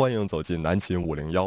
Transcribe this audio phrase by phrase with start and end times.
[0.00, 1.46] 欢迎走进南秦五零幺，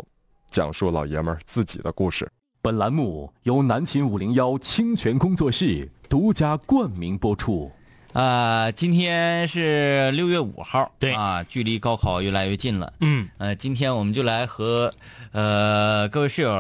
[0.52, 2.32] 讲述老爷们儿自己的故事。
[2.62, 7.72] 本栏目由南秦五零幺清泉工作室独家冠名播出。
[8.12, 12.94] 呃，今天是六月五号，对啊，距离高考越来越近了。
[13.00, 14.94] 嗯，呃，今天我们就来和
[15.32, 16.52] 呃各位室友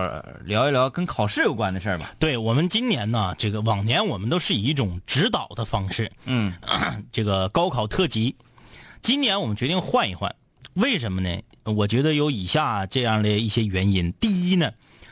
[0.45, 2.15] 聊一聊跟考试有关的事儿吧。
[2.17, 6.51] 对我们今年呢，这个往年我们都是以一种指导的方式，嗯
[7.13, 8.35] 这个高考特辑。
[9.03, 10.35] 今年我们决定换一换，
[10.73, 11.39] 为什么呢？
[11.65, 14.11] 我觉得有以下这样的一些原因。
[14.13, 14.71] 第一呢，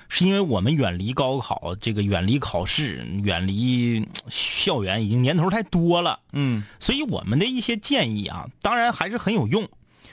[0.09, 9.69] 是因为我们远离高考，这个远离考试，远离嗯校园已经年头太多了，嗯所以我们的一些建议啊，当然还是很有用，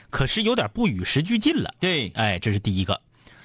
[0.09, 1.73] 可是有点不与时俱进了。
[1.79, 2.09] 对。
[2.15, 3.01] 哎，这是第一个。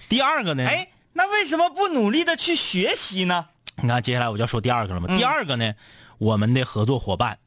[0.08, 0.64] 第二个呢？
[0.64, 3.46] 哎，那为什么不努力的去学习呢？
[3.82, 5.16] 你看，接下来我就要说第二个了嘛。
[5.16, 5.74] 第二个呢，
[6.18, 7.38] 我们的合作伙伴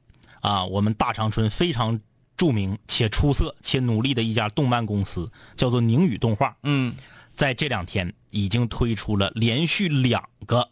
[0.42, 2.02] 啊，我们大长春非常
[2.38, 6.96] 著名且出色且努力的一家动漫公司，叫做宁宇动画，嗯。
[7.34, 10.70] 在这两天已经推出了连续两个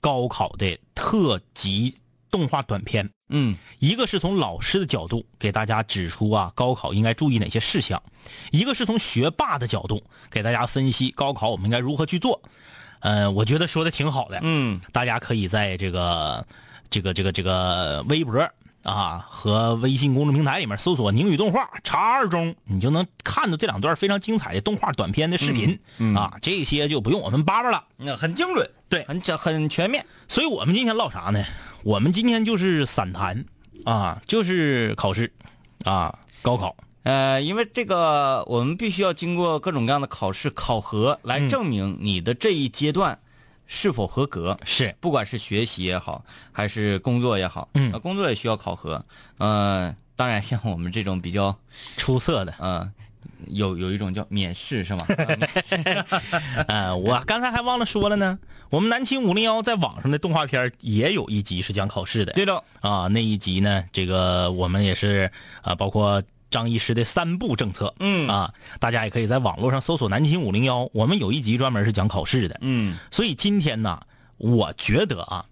[0.00, 1.96] 高考的特级
[2.30, 3.10] 动画短片。
[3.28, 3.56] 嗯。
[3.78, 8.00] 一个是从老师的角度给大家指出啊高考应该注意哪些事项，
[8.52, 12.40] 一个是从学霸的角度给大家分析高考我们应该如何去做。
[13.00, 14.80] 呃，我觉得说的挺好的，嗯。
[14.92, 16.46] 大家可以在这个
[16.88, 18.48] 这个这个这个微博
[18.86, 25.78] 啊和微信公众平台里面搜索“宁宇动画”，查二中，你就能看到这两段非常精彩的动画短片的视频、
[26.14, 27.84] 啊，这些就不用我们叭叭了。
[27.96, 30.06] 那很精准，对很很全面。
[30.28, 31.44] 所以我们今天唠啥呢？
[31.82, 33.44] 我们今天就是散谈
[33.84, 35.32] 啊，就是考试
[35.84, 36.76] 啊，高考。
[37.02, 43.18] 呃，因为这个我们必须要经过各种各样的考试考核来证明你的这一阶段
[43.66, 44.58] 是否合格。
[44.64, 49.04] 是不管是学习也好，还是工作也好，嗯呃工作也需要考核。
[49.38, 51.56] 呃，当然像我们这种比较
[51.96, 52.54] 出色的。
[52.58, 52.90] 呃，
[53.48, 55.06] 有有一种叫免试是吗？
[56.68, 58.38] 呃，我刚才还忘了说了呢，
[58.70, 62.32] 我们南青五零幺在网上的动画片也有一集是讲考试的。
[62.32, 65.30] 对的，啊，那一集呢，这个我们也是
[65.62, 66.22] 啊，包括
[66.56, 68.26] 张医师的三步政策，嗯。
[68.28, 72.58] 啊，大家也可以在网络上搜索南京五零幺，我们有一集专门是讲考试的。
[72.62, 72.96] 嗯。
[73.10, 74.00] 所以今天呢，
[74.38, 75.44] 我觉得啊，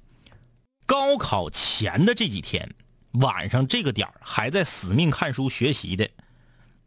[0.86, 2.70] 高考前的这几天
[3.12, 6.08] 晚上这个点儿还在死命看书学习的，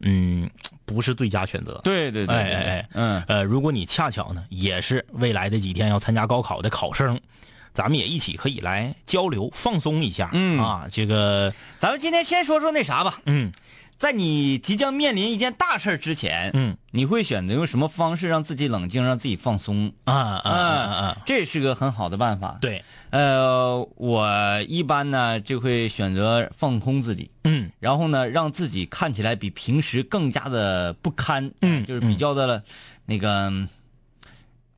[0.00, 0.50] 嗯，
[0.84, 1.80] 不是最佳选择。
[1.84, 7.18] 对对对，对哎哎哎，嗯，呃，如果你恰巧呢也是未来的几天要参加高考的考生，
[7.72, 10.30] 咱们也一起可以来交流放松一下。
[10.32, 10.58] 嗯。
[10.58, 13.50] 啊，这个咱们今天先说说那啥吧，嗯
[13.98, 16.76] 在你即将面临一件大事儿之前，嗯。
[16.90, 19.92] 你会选择用什么方式让自己冷静，让自己放松？
[20.04, 27.70] 啊啊啊啊，这是个很好的办法。，对，呃，我一般呢就会选择放空自己，嗯。
[27.78, 32.64] 然后呢让自己看起来比平时更加的不堪，嗯就是比较的
[33.04, 33.52] 那个，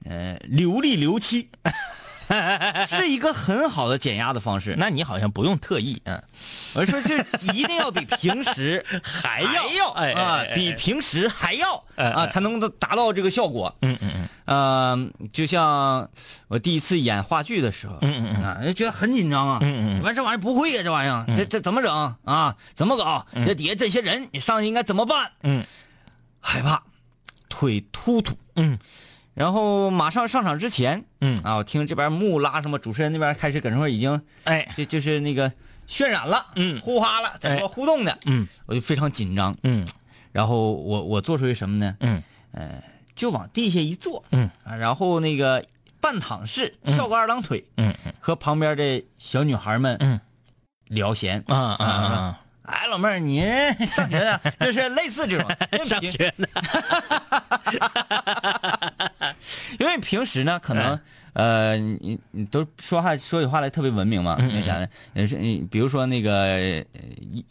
[0.04, 1.48] 呃，流利流气，
[2.88, 4.74] 是一个很好的减压的方式。
[4.78, 6.22] 那你好像不用特意，嗯。
[6.74, 7.18] 我说这
[7.52, 13.74] 一定要比平时还要要哎比平时还要啊，才能达到这个效果。
[13.82, 14.28] 嗯嗯嗯。
[14.44, 16.08] 呃，就像
[16.48, 18.44] 我第一次演话剧的时候，嗯嗯嗯。
[18.44, 20.02] 啊，就觉得很紧张啊，嗯嗯嗯。
[20.02, 22.16] 完这玩意儿不会呀，这玩意儿，这这怎么整？
[22.24, 22.56] 啊？
[22.74, 23.26] 怎么搞？
[23.34, 25.32] 这底下这些人，你上去应该怎么办？
[25.42, 25.64] 嗯。
[26.41, 26.82] 害怕，
[27.50, 28.78] 腿突突，嗯
[29.41, 34.69] 然后马上上场之前，嗯，啊，我听这边木拉什么主持人那边开始搁那块儿已经，哎。
[34.77, 35.51] 就就是那个
[35.89, 36.78] 渲染了，嗯。
[36.83, 38.47] 呼哈了，在哎说互动的，嗯。
[38.67, 39.89] 我就非常紧张，嗯。
[40.31, 41.97] 然后我我做出一什么呢？
[42.01, 42.23] 嗯。
[42.53, 42.83] 呃
[43.17, 44.51] 就往地下一坐，嗯。
[44.62, 45.65] 啊，然后那个
[46.03, 47.95] 半躺式翘个二郎腿，嗯。
[48.05, 48.12] 嗯。
[48.21, 50.21] 和旁边的小女孩们嗯。
[50.89, 51.43] 聊闲。
[51.47, 53.42] 啊啊啊哎，老妹儿，你
[53.86, 54.41] 上学呢？
[54.60, 56.47] 就是类似这种啊， 上学呢，
[59.78, 60.98] 因为平时呢，可能、
[61.32, 66.84] 呃，你你都说话说起话来特别文明嘛，那啥呢，也是你比如说那个，呃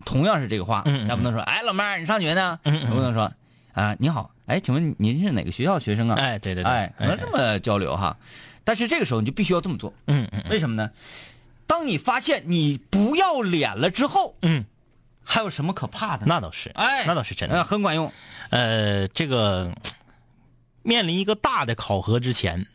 [0.06, 2.59] 同样是这个话，咱不能说，哎，老妹儿，你上学呢？
[2.63, 3.31] 不能说，
[3.74, 6.16] 啊，你好，哎，请问您是哪个学校学生啊？
[6.20, 8.16] 哎对对对哎，可能这么交流哈，
[8.64, 10.90] 但是这个时候你就必须要这么做，嗯嗯为什么呢？
[11.67, 14.66] 当你发现你不要脸了之后，嗯，
[15.31, 16.26] 还有什么可怕的？
[16.26, 17.64] 那倒是，哎，那倒是真呃的。
[17.64, 18.11] 很管用。
[18.49, 19.72] 呃，这个
[20.81, 22.66] 面临一个大的考核之前，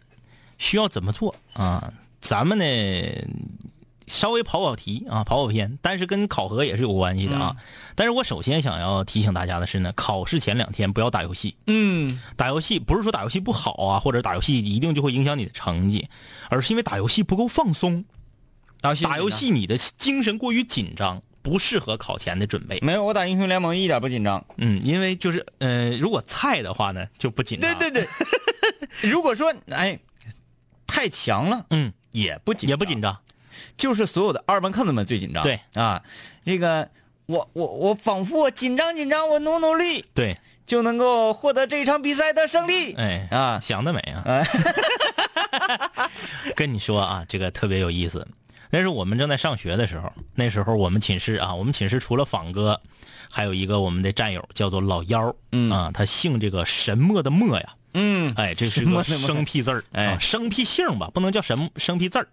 [0.57, 1.93] 需要怎么做啊？
[2.21, 2.65] 咱们呢，
[4.07, 7.57] 稍微跑跑题啊，跑跑偏，但是跟考核也是有关系的啊。
[7.97, 11.57] 但是我首先想要提醒大家的是呢，考试前两天不要打游戏。
[11.67, 16.09] 嗯打游戏不是说打游戏不好啊，或者打游戏一定就会影响你的成绩，
[16.49, 18.05] 而是因为打游戏不够放松。
[18.81, 22.79] 打游戏打游戏你的精神过于紧张，不适合考前的准备。
[22.81, 24.43] 没有，我打英雄联盟一点不紧张。
[24.57, 27.79] 嗯，因为就是呃，如果菜的话呢，就不紧张。
[27.79, 28.09] 对对对，
[29.11, 29.99] 如果说哎
[30.87, 33.21] 太强了，嗯，也不紧也不紧张。
[33.77, 35.43] 就是所有的二班课子们最紧张。
[35.43, 36.03] 对啊，
[36.47, 36.89] 这个
[37.27, 42.95] 我我我仿佛我紧张紧张，我努努力对，就能够获得这一场比赛的胜利。
[42.95, 44.43] 哎啊想得美啊！
[46.57, 48.27] 跟你说啊，这个特别有意思。
[48.75, 52.81] 那是我们正在上学的时候，那时候我们寝室啊，我们寝室除了仿哥，
[53.31, 62.27] 还有一个我们的战友叫做老幺，嗯啊，他姓这个神墨的墨呀，嗯哎，这是个生僻字儿， 哎啊，生僻姓吧，不能叫神生僻字儿，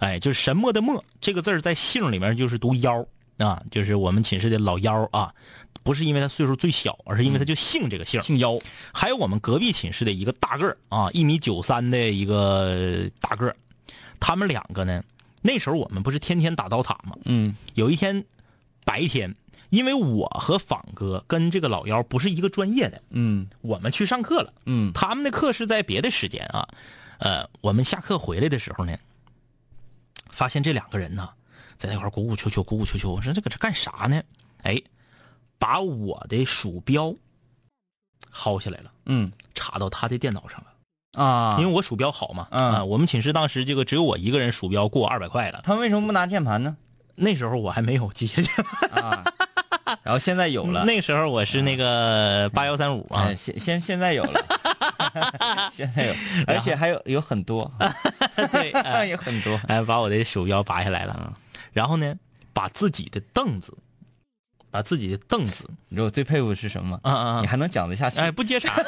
[0.00, 3.06] 哎，就是神墨的墨这个字儿在姓里面就是读幺
[3.36, 5.30] 啊，就是我们寝室的老幺啊，
[5.82, 8.22] 不是因为他岁数最小，而是因为他就姓这个姓。
[8.22, 8.58] 姓妖。
[8.94, 13.54] 还有我们隔壁寝室的一个大个儿啊，一米九三的一个大个儿，
[14.18, 15.02] 他们两个呢，
[15.42, 17.16] 那时候我们不是天天打刀塔吗？
[17.24, 18.24] 嗯有一天
[18.84, 19.34] 白天，
[19.70, 26.68] 因为我和仿哥跟这个老幺不是一个专业的，嗯我们去上课了，嗯他们的课是在别的时间啊。
[27.18, 28.96] 呃，我们下课回来的时候呢，
[30.30, 31.28] 发现这两个人呢，
[31.76, 33.12] 在那块儿鼓鼓秋秋，鼓鼓秋秋。
[33.12, 34.22] 我说这搁这干啥呢？
[34.62, 34.80] 哎，
[35.58, 37.14] 把我的鼠标
[38.32, 38.92] 薅下来了。
[39.06, 40.71] 嗯插到他的电脑上了，
[41.12, 42.46] 啊，因为我鼠标好嘛。
[42.50, 42.72] 嗯。
[42.74, 46.76] 啊，我们寝室当时这个只有我一个人鼠标过二百块了，他们为什么不拿键盘呢？
[47.14, 49.24] 那时候我还没有机械键盘，啊，
[50.02, 50.84] 然后现在有了。
[50.84, 53.26] 那时候我是那个八幺三五啊。
[53.28, 54.40] 哎，，现现现在有了，
[55.74, 56.14] 现在有，
[56.46, 57.70] 而且还有有很多，
[58.50, 59.04] 对，哎。
[59.12, 59.60] 有很多。
[59.68, 61.32] 哎，把我的鼠标拔下来了，嗯
[61.72, 62.14] 然后呢，
[62.52, 63.76] 把自己的凳子，
[64.70, 67.00] 把自己的凳子，你知道我最佩服的是什么吗？
[67.02, 68.18] 啊啊啊，你还能讲得下去？
[68.18, 68.74] 哎，不接茬。
[68.74, 68.84] 儿，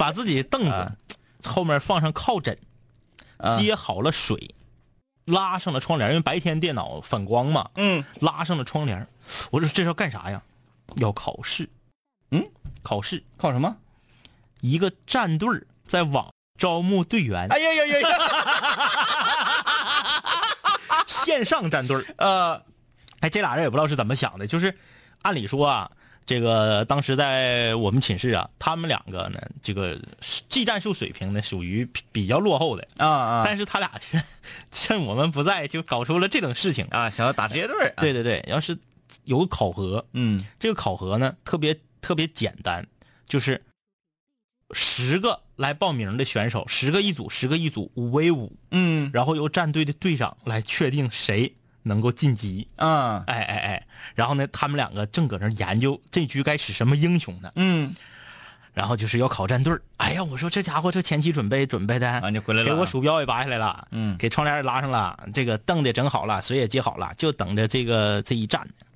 [0.00, 0.96] 把自己的凳啊
[1.38, 2.56] 子后面放上靠枕，
[3.36, 4.54] 啊接好了水，
[5.26, 9.06] 拉上了窗帘，因为白天电脑反光嘛，嗯，拉上了窗帘。
[9.50, 10.42] 我说这是要干啥呀？
[10.96, 11.68] 要考试。
[12.30, 12.42] 嗯，
[12.82, 13.22] 考试。
[13.36, 13.76] 考什么？
[14.62, 15.48] 一个战队
[15.86, 18.08] 在网招募队员，哎呀呀呀呀！
[21.06, 22.02] 线上战队。
[22.16, 22.62] 呃，
[23.20, 24.78] 哎，这俩人也不知道是怎么想的，就是
[25.22, 25.90] 按理说啊，
[26.30, 30.00] 这个当时在我们寝室啊，他们两个呢，这个
[30.48, 34.22] 技战术水平呢属于比比较落后的，啊啊但是他俩却
[34.70, 36.86] 趁我们不在就搞出了这种事情。
[36.90, 37.10] 啊！
[37.10, 38.78] 想要打职业队儿，对对对，要是
[39.24, 42.86] 有个考核，嗯这个考核呢特别特别简单，
[43.26, 43.60] 就是
[44.70, 52.66] 十个来报名的选手，十个一组，十个一组，五 v 五，嗯然后由战队的队长来确定谁能够晋级。
[52.76, 57.94] 啊哎哎哎，然后呢，他们两个正搁那研究这局该使什么英雄呢，嗯。
[58.72, 59.82] 然后就是要考战队儿。
[59.96, 62.70] 哎呀，我说这家伙这前期准备准备的，啊，你回来了。
[62.70, 64.16] 啊，给我鼠标也拔下来了，嗯。
[64.16, 68.60] 给窗帘也拉上了，这个凳子也整好了，水也接好了，就等着这个这一战。
[68.62, 68.86] 呢。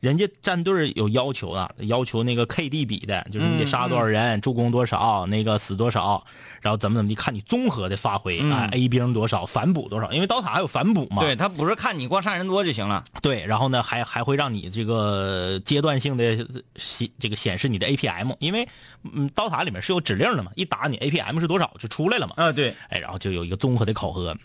[0.00, 6.22] 人家战队有要求的，要求那个 KD 比的，就是你得杀多少人，助攻多少，那个死多少，
[6.60, 11.22] 然后怎么怎么地，看你综合的发挥啊、a 兵多少，反补多少，因为刀塔还有反补嘛。
[11.22, 18.68] 对他不是看你光杀人多就行了，对，然后呢，还还会让你这个阶段性的显这个显示你的 APM，因为
[19.12, 22.34] 嗯，刀塔里面是有指令的嘛，一打你 APM 是多少就出来了嘛。
[22.36, 24.36] 啊对，哎，然后就有一个综合的考核。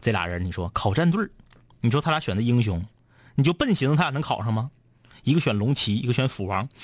[0.00, 1.26] 这俩人，你说考战队
[1.80, 2.82] 你说他俩选的英雄，
[3.34, 4.70] 你就笨寻思他俩能考上吗？
[5.24, 6.68] 一个选龙骑，一个选斧王，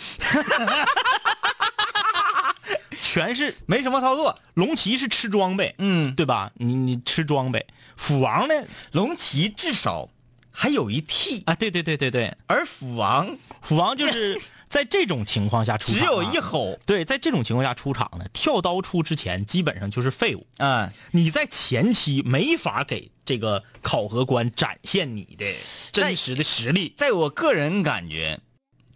[3.00, 6.50] 全是没什么操作，龙骑是吃装备，嗯，对吧？
[6.56, 7.64] 你你吃装备，
[7.96, 8.55] 斧王呢？
[8.93, 10.08] 龙骑至少
[10.50, 16.39] 还有一 T，啊，对对对对对，而斧王斧王就是在这种情况下出场、只有一。
[16.39, 20.46] 吼，对，在这种情况下出场呢，跳刀出之前基本上就是废物。
[20.58, 25.44] 嗯，你在前期没法给这个考核官展现你的
[25.93, 26.94] 真实的实力。
[26.96, 28.39] 在我个人感觉，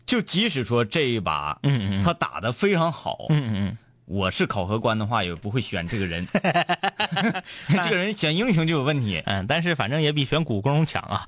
[0.06, 6.26] 就即使说这一把，嗯嗯他打的非常好，嗯嗯我是考核官的话，也不会选这个人，
[7.68, 9.22] 这个人选英雄就有问题。
[9.26, 11.26] 嗯，但是反正也比选古工强啊。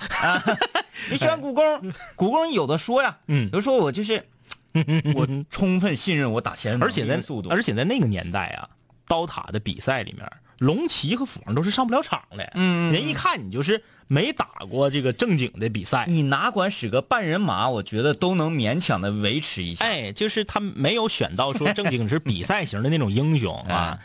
[1.11, 4.25] 你选古工， 古工有的说呀，嗯有的说我就是，
[5.15, 8.69] 我 充分信任我打前而且在速度，而且在那个年代啊，
[9.07, 10.27] 刀塔的比赛里面，
[10.59, 12.53] 龙骑和斧王都是上不了场的。
[12.55, 16.05] 嗯人一看你就是没打过这个正经的比赛。
[16.09, 19.85] 你哪管使个半人马，我觉得都能勉强的维持一下。
[19.85, 23.99] 哎，就是他没有选到说正经是比赛型的那种英雄 啊，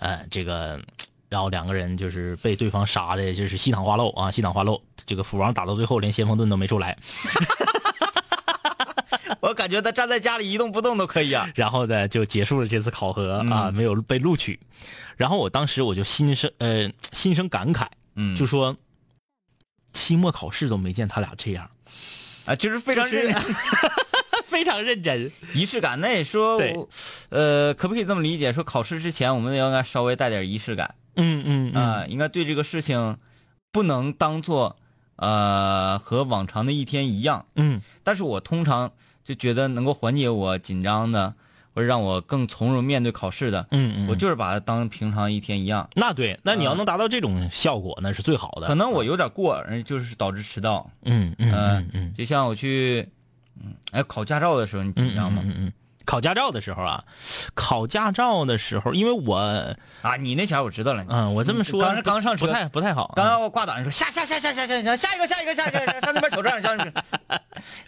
[0.00, 0.80] 呃，这个，
[1.28, 4.80] 然后两个人就是被对方杀的，就是西躺花漏啊，西躺花漏。
[5.06, 6.96] 这个斧王打到最后连先锋盾都没出来，
[9.42, 11.50] 我感觉他站在家里一动不动都可以啊。
[11.56, 14.58] 然后呢就结束了这次考核啊，没有被录取。
[15.16, 18.76] 然后我当时我就心生呃心生感慨，嗯就说
[19.92, 21.68] 期末考试都没见他俩这样，
[22.46, 23.34] 啊，就是非常就是认
[24.46, 25.30] 非常认真。
[25.54, 26.00] 仪式感。
[26.00, 26.60] 那也说，
[27.30, 28.52] 呃，可不可以这么理解？
[28.52, 33.18] 说考试之前我们应该稍微带点仪式感嗯嗯啊、应该对这个事情
[33.70, 34.76] 不能当做
[35.16, 37.44] 呃和往常的一天一样。
[37.56, 38.92] 嗯但是我通常
[39.24, 41.34] 就觉得能够缓解我紧张的，
[41.74, 45.88] 或者让我更从容面对考试的，嗯嗯，我就是把它当平常一天一样。
[45.94, 48.66] 那对，那你要能达到这种效果，那是最好的。
[48.66, 50.90] 可能我有点过，呃就是导致迟到。
[51.04, 53.08] 嗯嗯嗯嗯就像我去，
[53.62, 55.42] 嗯，哎，考驾照的时候，你紧张吗？
[55.44, 55.72] 嗯嗯，
[56.04, 57.04] 考驾照的时候啊，
[57.54, 59.36] 考驾照的时候，因为我
[60.02, 61.04] 啊，你那前儿我知道了。
[61.08, 66.94] 嗯，我这么说刚上车不太不太好，刚刚我挂档，你说下下下下下下下下一个下一个下一个下上那边瞅这样，上那边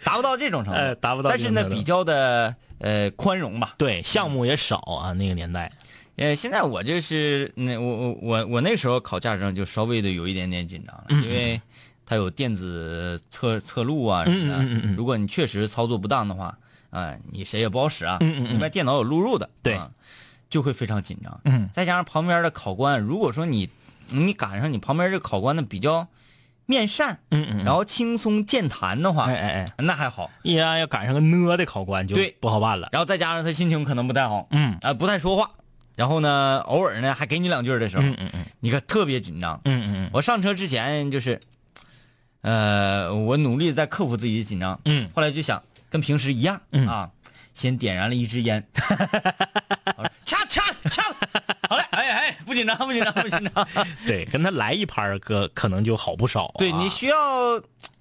[0.03, 3.75] 达不到这种程度，呃达不到但是呢，比较的呃宽容吧。
[3.77, 5.71] 对项目也少啊，那个年代。
[6.17, 11.61] 呃，现在我就是那我我我我那时候考驾照就稍微的有一点点紧张了，因为
[12.05, 14.63] 它有电子测测录啊什么的。
[14.95, 16.57] 如果你确实操作不当的话，
[16.95, 18.17] 啊、你谁也不好使啊。
[18.21, 19.91] 嗯嗯嗯因为电脑有录入的，对啊
[20.49, 21.41] 就会非常紧张。
[21.43, 23.69] 嗯再加上旁边的考官，如果说你
[24.09, 26.07] 你赶上你旁边这考官呢比较
[26.67, 30.31] 面善，嗯嗯，然后轻松健谈的话，哎哎哎，那还好。
[30.43, 32.89] 一然要赶上个呢的考官就对不好办了。
[32.91, 35.51] 然后再加上他心情可能不太好，嗯啊、不太说话，
[35.95, 39.59] 然后呢，偶尔呢还给你两句的时候，嗯嗯嗯你可特别紧张。
[39.65, 41.39] 嗯嗯我上车之前就是，
[42.41, 45.61] 呃，我努力在克服自己的紧张，嗯后来就想
[45.95, 46.85] 跟平时一样、嗯。
[46.89, 47.09] 啊，
[47.53, 48.61] 先点燃了一支烟，
[50.25, 51.01] 掐掐掐，
[51.69, 56.55] 好嘞，哎哎，不紧张不紧张不紧张，嗯， 对，跟他来一盘儿可可能就好不少啊。
[56.57, 57.17] 对你需要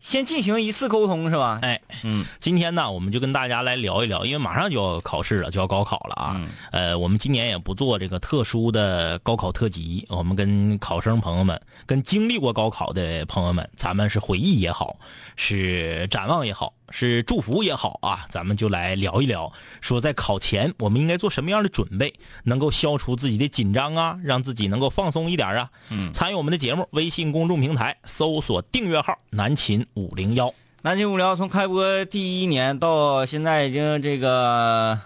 [0.04, 1.58] 先进行一次沟通是吧？
[1.62, 6.34] 哎，嗯今天呢，我们就跟大家来聊一聊，因为马上就要考试了，就要高考了啊。
[6.36, 14.94] 嗯呃，我们今年也不做这个特殊的高考特辑，我们跟考生朋友们、跟经历过高考的朋友们，咱们是回忆也好，
[15.36, 25.70] 是展望也好，是祝福也好啊，咱们就来聊一聊，说在考前我们应该做什么样的准备，能够消除自己的紧张啊，让自己能够放松一点啊。
[25.88, 30.52] 嗯，参与我们的节目，微信公众平台搜索订阅号“南秦五零幺”。
[30.82, 35.00] 南京无聊从开播第一年到现在已经这个，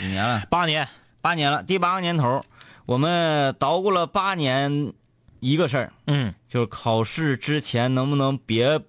[0.00, 0.44] 几年了？
[0.50, 0.88] 八年，
[1.20, 2.42] 八年了，第八个年头，
[2.86, 4.92] 我们捣鼓了八年
[5.38, 8.80] 一个事儿，嗯就是考试之前能不能别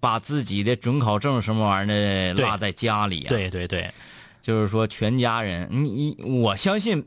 [0.00, 3.92] 把自己的准考证什么玩意儿的落在家里、啊？，对对对，
[4.40, 7.06] 就是说全家人，你你我相信，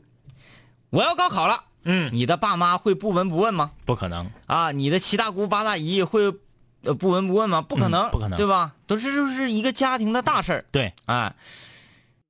[0.90, 3.72] 我要高考了，嗯，你的爸妈会不闻不问吗？
[3.84, 6.32] 不可能，啊，你的七大姑八大姨会
[6.84, 7.62] 呃不闻不问吗？
[7.62, 8.72] 不可能，嗯不可能对吧？
[8.86, 11.34] 都是就是一个家庭的大事儿，对，哎，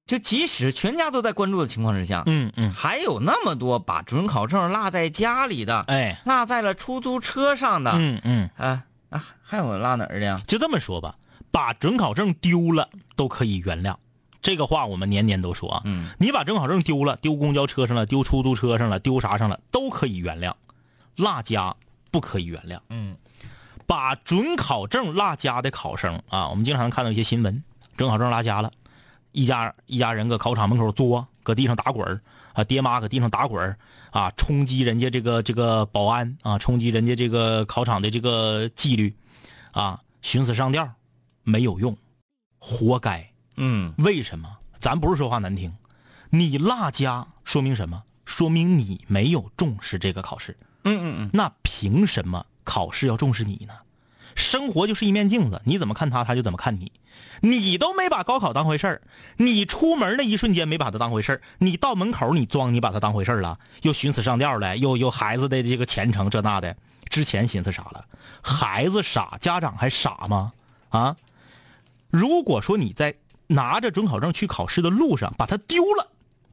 [0.06, 10.40] 就即使全家都在关注的情况之下，嗯嗯，还有那么多把准考证落在家里的，哎，落在了出租车上的，嗯嗯，啊啊，还有落哪儿的呀？
[10.46, 11.14] 就这么说吧，
[11.50, 13.94] 把准考证丢了都可以原谅，
[14.42, 15.82] 这个话我们年年都说啊。
[15.84, 20.52] 嗯，你把准考证丢了，丢公交车上了，丢出租车上了，丢啥上了，都可以原谅，
[21.16, 21.74] 落家
[22.10, 22.78] 不可以原谅。
[22.88, 23.16] 嗯，
[23.90, 27.60] 把准考证落家的考生啊，我们经常看到一些新闻，
[27.96, 28.70] 准考证落家了，
[29.32, 32.20] 一家一家人搁考场门口作，搁地上打滚儿
[32.52, 33.76] 啊，爹妈搁地上打滚儿
[34.12, 39.12] 啊，冲击人家这个这个保安啊，冲击人家这个考场的这个纪律
[39.72, 40.88] 啊，寻死上吊，
[41.42, 41.96] 没有用，
[42.60, 43.28] 活该。
[43.56, 44.48] 嗯为什么？
[44.78, 45.74] 咱不是说话难听，
[46.30, 48.00] 你落家说明什么？
[48.24, 50.56] 说明你没有重视这个考试。
[50.84, 53.74] 嗯嗯嗯，那凭什么考试要重视你呢？
[54.36, 56.92] 生活就是一面镜子，你怎么看他，他就怎么看你。
[57.40, 59.02] 你都没把高考当回事儿，
[59.38, 66.76] 你出门那一瞬间没把它当回事儿，你到门口你装你把它当回事儿了，又寻死上吊了，又又孩子的这个前程这那的，
[67.08, 68.04] 之前寻思啥了？
[68.40, 70.52] 孩子傻，家长还傻吗？
[70.90, 71.16] 啊？
[72.08, 73.16] 如果说你在
[73.48, 76.06] 拿着准考证去考试的路上把它丢了，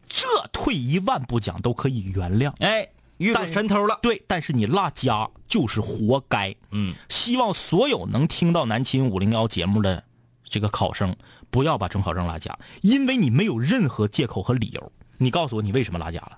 [0.08, 2.52] 这退一万步讲都可以原谅。
[2.60, 6.56] 哎，遇到神偷了，对，但是你落家就是活该。
[6.72, 10.04] 嗯，希望所有能听到南秦五零幺节目的
[10.44, 11.16] 这个考生，
[11.50, 14.92] 不要把准考证落家，因为你没有任何借口和理由。
[15.18, 16.38] 你告诉我你为什么落家了？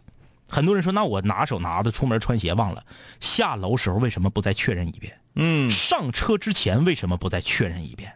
[0.50, 2.84] 很多人说，那我拿手拿的，出门穿鞋忘了，
[3.20, 5.20] 下楼时候为什么不再确认一遍？
[5.36, 8.12] 嗯，上车之前为什么不再确认一遍？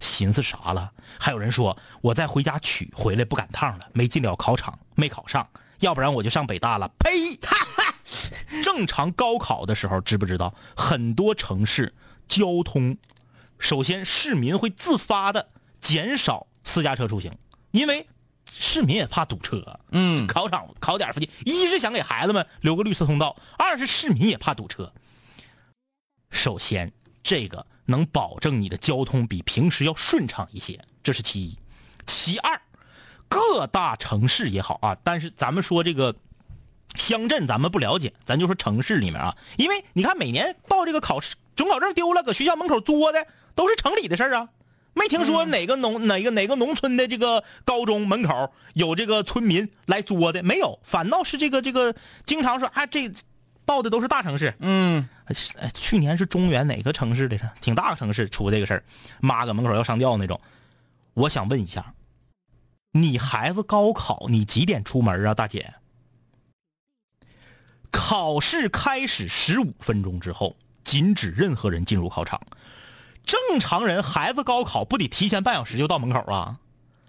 [0.00, 0.90] 寻思啥了？
[1.18, 6.90] 还有人说我再回家取，回来不赶趟了，没进了考场，没考上，要不然我就上北大了。
[6.98, 7.38] 呸！
[8.62, 11.94] 正常高考的时候，知不知道很多城市
[12.28, 12.96] 交通，
[13.58, 17.32] 首先市民会自发的减少私家车出行，
[17.70, 18.06] 因为
[18.52, 19.80] 市民也怕堵车。
[19.90, 24.92] 嗯，考场考点附近，一是想给孩子们留个绿色通道，二是市民也怕堵车。
[26.30, 31.58] 首先，这个能保证你的交通比平时要顺畅一些，这是其一。
[32.06, 32.60] 其二，
[33.28, 36.14] 各大城市也好啊，但是咱们说这个
[36.94, 44.48] 乡镇咱们不了解，咱就说城市里面啊，因为你看每年报这个考试准考证丢了，搁学校门口作的都是城里的事儿啊。
[44.94, 53.12] 没听说哪个农、哪个哪个农村的这个高中门口有这个村民来作的，没有，反倒是这个这个经常说啊，这
[53.66, 54.54] 报的都是大城市。
[54.60, 57.38] 嗯，哎，去年是中原哪个城市的？
[57.60, 58.84] 挺大个城市出这个事儿，
[59.20, 60.40] 妈搁门口要上吊那种。
[61.12, 61.92] 我想问一下，
[62.92, 65.74] 你孩子高考你几点出门啊，大姐？
[67.96, 72.38] 考试开始十五分钟之后，禁止任何人进入考场。
[73.24, 76.58] 正常人孩子高考不得提前半小时就到门口啊？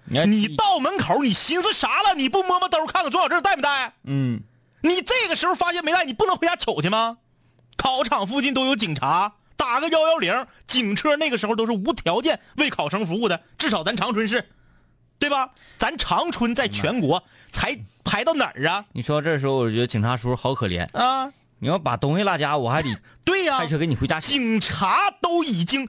[0.06, 2.16] 你你到门口你寻思啥了？
[2.16, 3.94] 你不摸摸兜看看准考证带没带？
[4.04, 4.40] 嗯，
[4.82, 7.18] 你这个时候发现没带，你不能回家瞅去吗？
[7.76, 14.48] 考场附近都有警察，打个幺幺零，警车那个时候都是无条件为考生服务的，至少咱长春市，
[15.20, 15.52] 对吧？
[15.78, 18.86] 咱长春在全国才排到哪儿啊？
[18.94, 22.90] 你说这时候我觉得警察叔叔好可怜，啊，你要把东西落家，我还得
[23.26, 24.34] 对呀、开车给你回家取。
[24.34, 25.88] 警察都已经，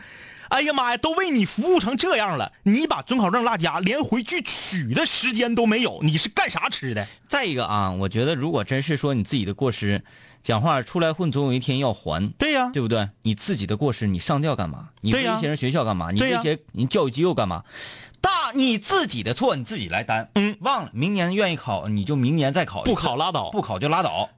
[0.49, 7.07] 哎呀妈呀，都为你服务成这样了，你把准考证落家，连回去取的时间都没有，你是干啥吃的？
[7.29, 10.03] 再一个啊，我觉得如果真是说你自己的过失，
[10.43, 13.09] 讲话出来混总有一天要还，对呀、对不对？
[13.23, 14.89] 你自己的过失，你上吊干嘛？
[15.03, 16.11] 你威胁人学校干嘛？
[16.11, 17.63] 你威胁人教育机构干嘛？
[18.21, 20.31] 大你自己的错你自己来担。
[20.35, 23.51] 嗯，忘了明年愿意考你就明年再考，不考拉倒。
[23.51, 24.31] 不考就拉倒。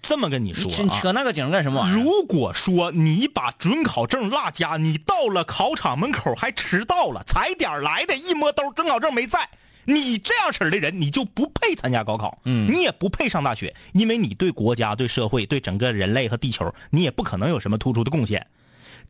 [0.00, 2.02] 这么跟你说、你啊，扯扯那个景干什么玩意儿？
[2.02, 9.48] 如果说你把准考证落家，你到了考场门口还迟到了，踩点儿来的，一摸兜准考证没在，
[9.84, 18.44] 你这样式儿的人，你就不配参加高考，嗯你也不配上大学，因为你对国家、对社会、对整个人类和地球，你也不可能有什么突出的贡献。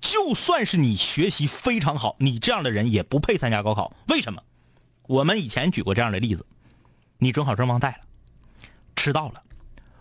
[0.02, 3.94] 就算是你学习非常好，你这样的人也不配参加高考。
[4.09, 4.42] 为什么？
[5.06, 6.44] 我们以前举过这样的例子：
[7.18, 9.42] 你准考证忘带了，迟到了，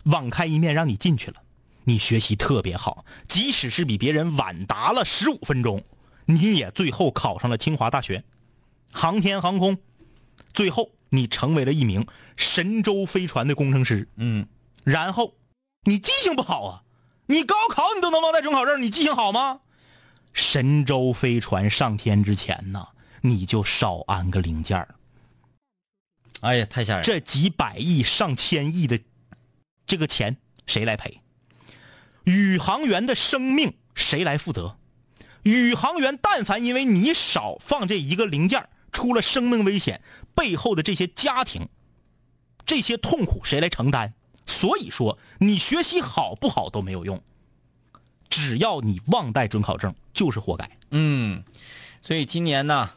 [0.05, 1.37] 网开一面让你进去了。
[1.83, 5.83] 你学习特别好，即使是比别人晚答了十五分钟，
[6.25, 8.23] 你也最后考上了清华大学，
[8.91, 9.77] 航天航空，
[10.53, 14.09] 最后你成为了一名神舟飞船的工程师。
[14.15, 14.47] 嗯，
[14.83, 15.35] 然后
[15.83, 16.83] 你记性不好啊，
[17.27, 19.61] 你高考你都能忘带准考证，你记性好吗？
[20.33, 22.87] 神舟飞船上天之前呢，
[23.21, 24.95] 你就少安个零件儿
[26.41, 27.03] 哎呀，太吓人了。
[27.03, 28.99] 这几百亿、上千亿的
[29.85, 31.21] 这个钱谁来赔？
[32.23, 34.77] 宇航员的生命谁来负责？
[35.43, 40.01] 宇航员但凡因为你少放这一个零件儿出了生命危险，
[40.33, 41.67] 背后的这些家庭、
[42.65, 44.13] 这些痛苦谁来承担？
[44.47, 47.21] 所以说，你学习好不好都没有用，
[48.31, 50.67] 只要你忘带准考证，就是活该。
[50.89, 51.43] 嗯，
[52.01, 52.89] 所以今年呢，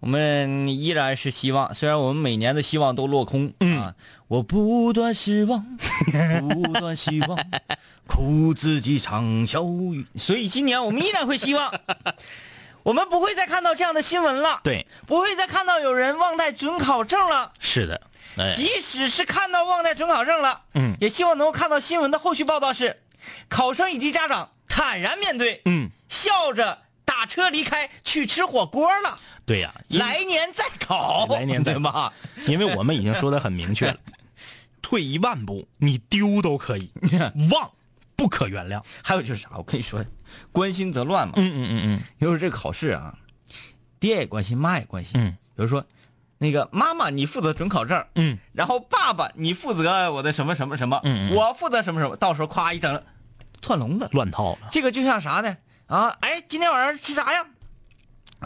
[0.00, 3.94] 我们依然是希望，虽然我们每年的希望都落空、嗯啊，
[4.28, 5.64] 我不断失望，
[6.48, 7.38] 不断希望，
[8.06, 10.04] 哭自己长啸雨。
[10.16, 11.72] 所以今年我们依然会希望，
[12.82, 17.52] 我们不会再看到这样的新闻了，对，不会再看到有人忘带准考证了。
[17.60, 18.00] 是的，
[18.36, 23.00] 哎，即使是看到忘带准考证了，嗯也希望能够看到新闻的后续报道是，
[23.48, 29.18] 考生以及家长坦然面对，嗯，笑着打车离开去吃火锅了。
[29.46, 32.12] 对呀、来年再考，来年再 对吧？
[32.46, 33.96] 因为我们已经说的很明确了，
[34.80, 36.90] 退一万步，你丢都可以，
[37.52, 37.70] 忘
[38.16, 38.82] 不可原谅。
[39.02, 39.50] 还有就是啥？
[39.56, 40.02] 我跟你说，
[40.50, 41.34] 关心则乱嘛。
[41.36, 43.18] 嗯嗯嗯嗯有时候这个考试啊，
[44.00, 45.20] 爹也关心，妈也关心。
[45.20, 45.84] 嗯，比如说，
[46.38, 53.02] 那个妈妈你负责准考证，嗯，然后爸爸你负责我的什么什么什么，嗯嗯我负责什么什么，到时候夸一整，
[53.64, 54.08] 串笼子。
[54.12, 54.68] 乱套了。
[54.70, 55.56] 这个就像啥呢？
[55.86, 57.46] 啊，哎，今天晚上吃啥呀？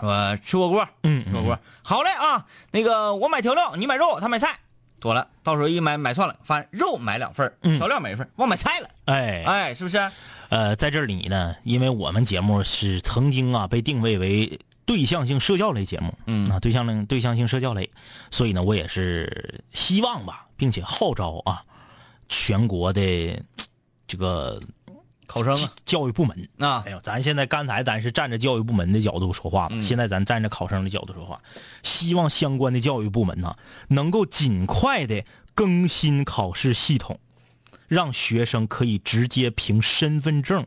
[0.01, 1.59] 我吃火锅，嗯吃火锅。
[1.83, 4.59] 好嘞啊，那个我买调料，你买肉，他买菜，
[5.01, 5.27] 妥了。
[5.43, 8.89] 到时候一买买错了，发现肉买两份调料买一份，忘买菜了。
[9.07, 10.11] 哎哎，是不是？
[10.51, 17.91] 呃，在这里呢，因为我们节目是曾经啊被定位为对象性社交类节目，嗯啊，对象类对象性社交类，
[18.31, 21.63] 所以呢，我也是希望吧，并且号召啊，
[22.29, 23.43] 全国的
[24.07, 24.61] 这个
[25.29, 26.49] 考生啊，教育部门。
[26.59, 26.83] 啊。
[26.85, 29.83] 哎呦，咱现在刚才咱是站着教育部门的角度说话嘛，嗯。
[29.83, 31.41] 现在咱站着考生的角度说话，
[31.85, 33.55] 希望相关的教育部门呢，
[33.89, 37.21] 能够尽快的更新考试系统，
[37.87, 40.67] 让学生可以直接凭身份证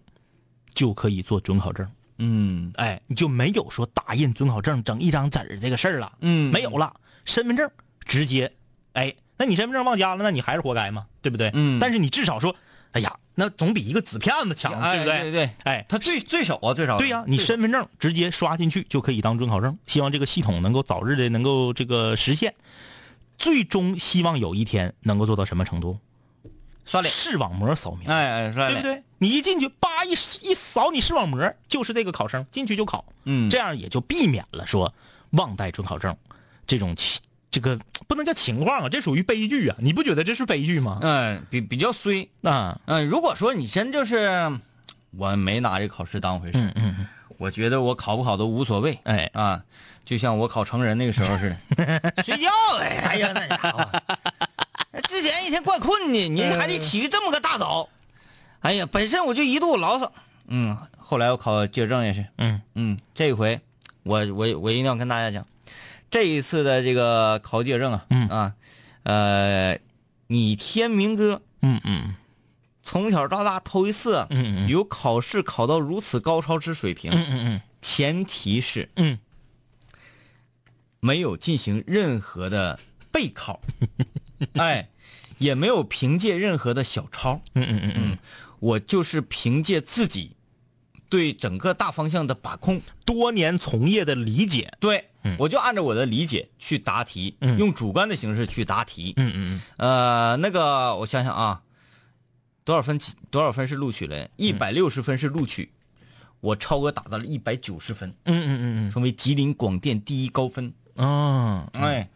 [0.73, 1.89] 就可以做准考证。
[2.19, 2.71] 嗯。
[2.75, 6.51] 哎，你就没有说打印准考证整一张纸儿这个事儿了，嗯。
[6.53, 6.93] 没有了，
[7.25, 7.69] 身份证
[8.05, 8.51] 直接，
[8.93, 11.49] 哎，那你身份证忘家了，那你还是活该嘛，对不对？
[11.55, 11.79] 嗯。
[11.79, 12.55] 但是你至少说，
[12.91, 15.19] 哎呀，那那总比一个纸片子强，哎对不对？
[15.21, 19.75] 对对，哎，他最最少啊，最少对呀、你身份证直接刷进去就可以当准考证。
[19.87, 22.53] 希望这个系统能够早日的能够这个实现，
[23.39, 25.97] 最终希望有一天能够做到什么程度？
[26.85, 29.03] 刷脸，视网膜扫描，哎哎刷脸，对不对？
[29.17, 34.93] 你一进去，叭一一扫你视网膜，就是这个考生进去就考，嗯这样也就避免了说
[35.31, 36.15] 忘带准考证
[36.67, 37.19] 这种情
[37.51, 39.75] 这个不能叫情况啊，这属于悲剧啊！
[39.79, 40.99] 你不觉得这是悲剧吗？
[41.01, 42.27] 嗯，比比较衰。
[42.43, 44.51] 啊，嗯，如果说你真就是
[45.17, 47.05] 我没拿这考试当回事，嗯
[47.37, 48.97] 我觉得我考不考都无所谓。
[49.03, 49.61] 哎，啊，
[50.05, 53.01] 就像我考成人那个时候似的， 睡觉呗。
[53.03, 54.01] 哎呀，那家伙，
[55.09, 57.89] 之前一天怪困的，你还得起这么个大早。
[58.61, 60.11] 哎呀，本身我就一肚子牢骚。
[60.47, 62.25] 嗯，后来我考记者证也是。
[62.37, 63.59] 嗯嗯，这回
[64.03, 65.45] 我我我一定要跟大家讲，
[66.11, 68.27] 这一次的这个考记者证啊，嗯。
[68.27, 68.53] 啊，
[69.03, 69.79] 呃，
[70.27, 72.15] 你天明哥嗯嗯。
[72.83, 74.67] 从小到大头一次啊嗯嗯。
[74.67, 79.17] 有考试考到如此高超之水平，嗯嗯前提是嗯。
[80.99, 82.79] 没有进行任何的
[83.11, 83.61] 备考，
[84.53, 84.89] 哎，
[85.39, 87.93] 也没有凭借任何的小抄，嗯嗯嗯。
[87.95, 88.17] 嗯，
[88.59, 90.35] 我就是凭借自己
[91.11, 97.57] 对整个大方向的把控，多年从业的理解，对，我就按照我的理解去答题，嗯。
[97.57, 99.13] 用主观的形式去答题。
[99.17, 99.61] 嗯嗯嗯。
[99.75, 101.61] 呃，那个我想想啊，
[102.63, 103.13] 多少分起？
[103.29, 104.29] 多少分是录取了？
[104.37, 105.69] 一百六十分是录取，
[106.39, 110.71] 我超额达到了一百九十分，嗯嗯嗯成为吉林广电第一高分。
[110.95, 112.09] 嗯，哦，哎，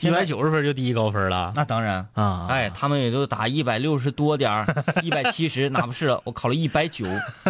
[0.00, 1.52] 一百九十分就第一高分了。
[1.54, 2.06] 那当然。
[2.14, 2.46] 啊。
[2.48, 4.66] 哎，他们也都打一百六十多点儿，
[5.02, 6.08] 一百七十，哪不是？
[6.24, 7.06] 我考了一百九，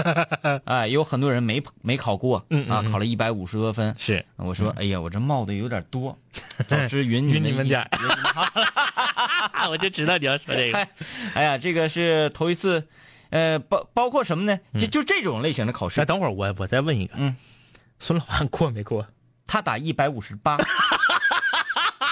[0.64, 3.94] 哎，有很多人没没考过，啊，考了一百五十多分。
[3.98, 4.24] 是。
[4.36, 6.16] 我说，哎呀，我这冒的有点多，
[6.66, 7.90] 早知匀匀你们一点儿。
[9.70, 10.78] 我就知道你要说这个。
[10.78, 10.88] 哎，
[11.34, 12.86] 哎呀，这个是头一次，
[13.30, 14.58] 呃，包包括什么呢？
[14.78, 16.00] 就就这种类型的考试。
[16.00, 17.36] 那，等会儿我我再问一个，嗯，
[17.98, 19.06] 孙老板过没过？
[19.46, 20.58] 他打一百五十八，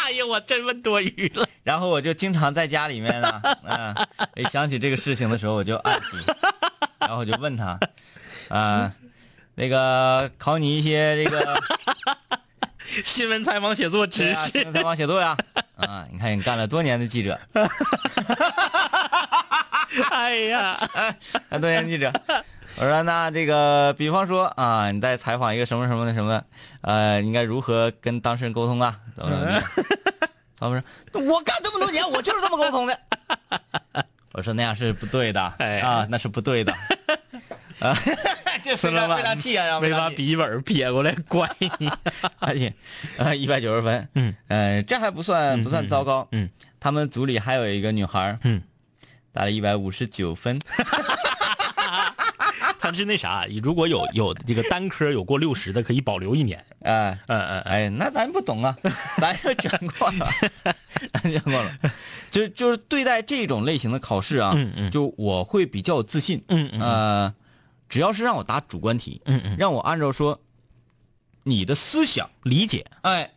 [0.07, 1.45] 哎呀，我真问多余了。
[1.65, 3.93] 然后我就经常在家里面呢，嗯、
[4.37, 6.17] 一想起这个事情的时候，我就暗喜，
[7.01, 7.77] 然后我就问他，
[8.49, 8.93] 啊、
[9.57, 11.61] 那个考你一些这个
[13.05, 15.37] 新闻采访写作知识啊，新闻采访写作呀，
[15.75, 17.37] 啊，你看你干了多年的记者，
[20.13, 20.89] 哎呀，
[21.51, 22.13] 干多年记者。
[22.79, 26.43] 我说那这个，比方说啊，你在采访一个什么什么的什么，
[26.83, 29.01] 呃，应该如何跟当事人沟通啊？
[29.15, 29.67] 怎么怎么地？
[30.59, 32.99] 他们说，我干这么多年，我就是这么沟通的。
[34.33, 36.73] 我说那样是不对的，哎啊，那是不对的。
[37.81, 37.97] 啊，
[38.63, 41.91] 这孙老板非常气啊，然后没把笔记本撇过来 怪你。
[42.39, 42.75] 而且，
[43.17, 48.63] 啊，一百九十分，嗯，呃，这还不算不算糟糕，嗯，他们组里还有一个女孩，嗯，
[49.33, 50.59] 打了一百五十九分，
[52.87, 56.65] 他是那啥，如果有有这个单科有过六十的，可以保留一年。
[56.83, 58.77] 哎、嗯嗯嗯，哎，那咱不懂啊，
[59.19, 60.27] 咱就讲过了，
[61.13, 61.79] 咱讲过了，
[62.31, 64.91] 就就是对待这种类型的考试啊，嗯嗯。
[64.91, 66.81] 就我会比较有自信，嗯嗯。
[66.81, 67.35] 呃，
[67.89, 70.41] 只要是让我答主观题，嗯嗯，让我按照说
[71.43, 72.87] 你的思想，理解。
[73.01, 73.31] 哎，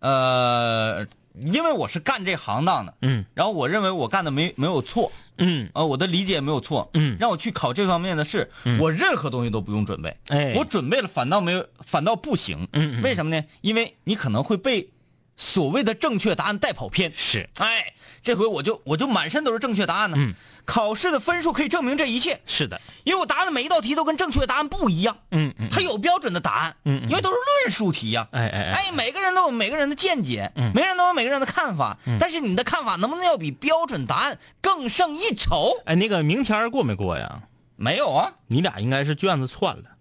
[0.00, 3.24] 呃，因为我是干这行当的，嗯。
[3.34, 5.68] 然后我认为我干的没没有错，嗯。
[5.74, 7.16] 呃，我的理解没有错，嗯。
[7.18, 10.54] 让我去考这方面的试，我任何东西都不用准备，哎。
[10.56, 13.02] 我准备了反倒没有，反倒不行，嗯嗯。
[13.02, 13.44] 为什么呢？
[13.60, 14.90] 因为你可能会被
[15.36, 17.48] 所谓的正确答案带跑偏，是。
[17.56, 22.80] 哎，这回我就我就满身都是正确答案呢，嗯考试的分数可以证明这一切，是的。
[23.04, 30.72] 因为我答的每一道题都跟正确答案不一样，嗯嗯，它有标准的答案，嗯嗯因为都是论述题呀、哎哎哎，哎，每个人都有每个人的见解，嗯。
[30.74, 35.72] 每个人都有每个人的看法，但是你的看法能不能要比标准答案更胜一筹？
[35.84, 37.42] 哎，那个明天儿过没过呀？
[37.76, 39.82] 没有啊，你俩应该是卷子串了。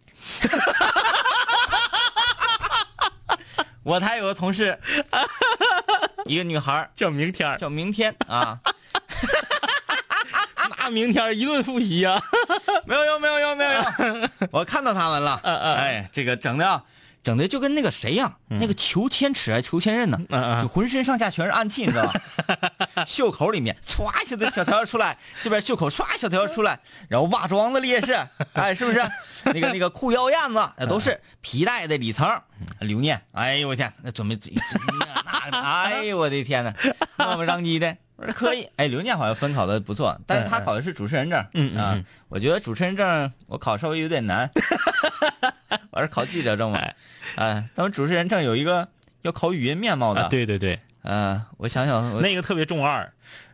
[3.84, 4.80] 我台有个同事，
[6.26, 8.72] 一个女孩叫明天儿，叫明天啊，那
[10.94, 12.22] 明天一顿复习呀、
[12.86, 13.72] 没有用，没有用，没有。
[13.74, 16.84] 用， 我看到他们了，哎，这个整的啊，
[17.24, 23.04] 整的就跟那个谁样，那个裘千尺还裘千仞呢，就浑身上下全是暗器，你知道吧？
[23.08, 26.80] 袖口里面歘一下子小条出来，这边袖口唰小条出来，
[27.10, 28.16] 然后袜装子里也是，
[28.54, 29.02] 哎，是不是？
[29.46, 32.30] 那个那个裤腰燕子那都是皮带的里层，
[32.80, 34.38] 留念，哎呦我天，那准备
[35.52, 36.74] 哎呦我的天呐，
[37.18, 37.98] 那么张机的。
[38.16, 44.50] 我说可以， 哎，刘念好像分考的不错，但是他考的是主持人证，啊我觉得主持人证我考稍微有点难，
[45.92, 46.80] 我是考记者证嘛，
[47.36, 48.88] 哎，咱们主持人证有一个
[49.24, 53.02] 要考语音面貌的，啊，对对对，嗯，我想想，那个特别中二，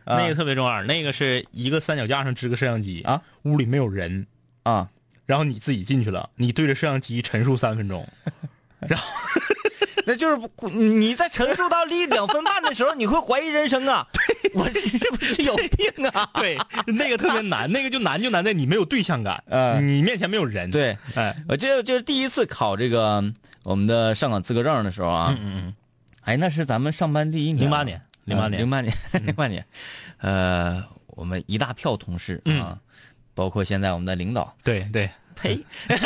[0.04, 4.26] 啊那个特别中二，那个是一个三脚架上支个摄像机啊，屋里没有人，
[4.62, 4.88] 啊，
[5.26, 8.06] 然后你自己进去了，你对着摄像机陈述三分钟，
[10.10, 14.04] 那就是不你在陈述到离两分半的时候，你会怀疑人生啊！
[14.56, 16.28] 我是不是有病啊？
[16.34, 23.22] 对，那个特别难，那个就难就难在你没有对象感， 嗯你面前没有人，，对，哎，我记得就是第一次考这个
[23.62, 25.74] 我们的上岗资格证的时候啊，嗯嗯
[26.22, 28.92] 哎，那是咱们上班第一嗯，年啊，零八年，零八年，零八年，
[29.24, 29.64] 零八年，
[30.18, 32.78] 呃，我们一大票同事啊嗯，
[33.32, 35.64] 包括现在我们的领导，对对，呸！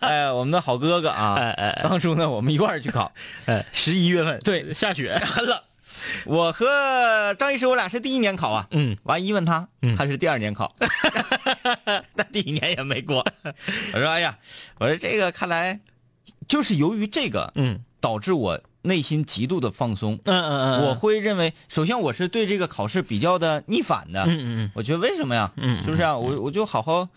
[0.00, 3.12] 哎，我们的好哥哥啊，哎哎当初呢，我们一块儿去考，
[3.46, 5.64] 哎，十一月份，对下雪，完了，
[6.26, 10.74] 我和张医师我俩是第一年考啊，嗯，完一问他，嗯他是第二年考，
[12.14, 13.26] 但第一年也没过。
[13.94, 14.38] 我说哎呀，
[14.78, 15.80] 我说这个看来
[16.46, 20.18] 就是由于这个，嗯导致我内心极度的放松。
[20.24, 24.24] 嗯嗯嗯，我会认为，首先我是对这个考试比较的逆反的。
[24.24, 25.52] 嗯嗯嗯我觉得为什么呀？
[25.56, 26.16] 嗯嗯是不是啊？
[26.16, 27.08] 我我就好好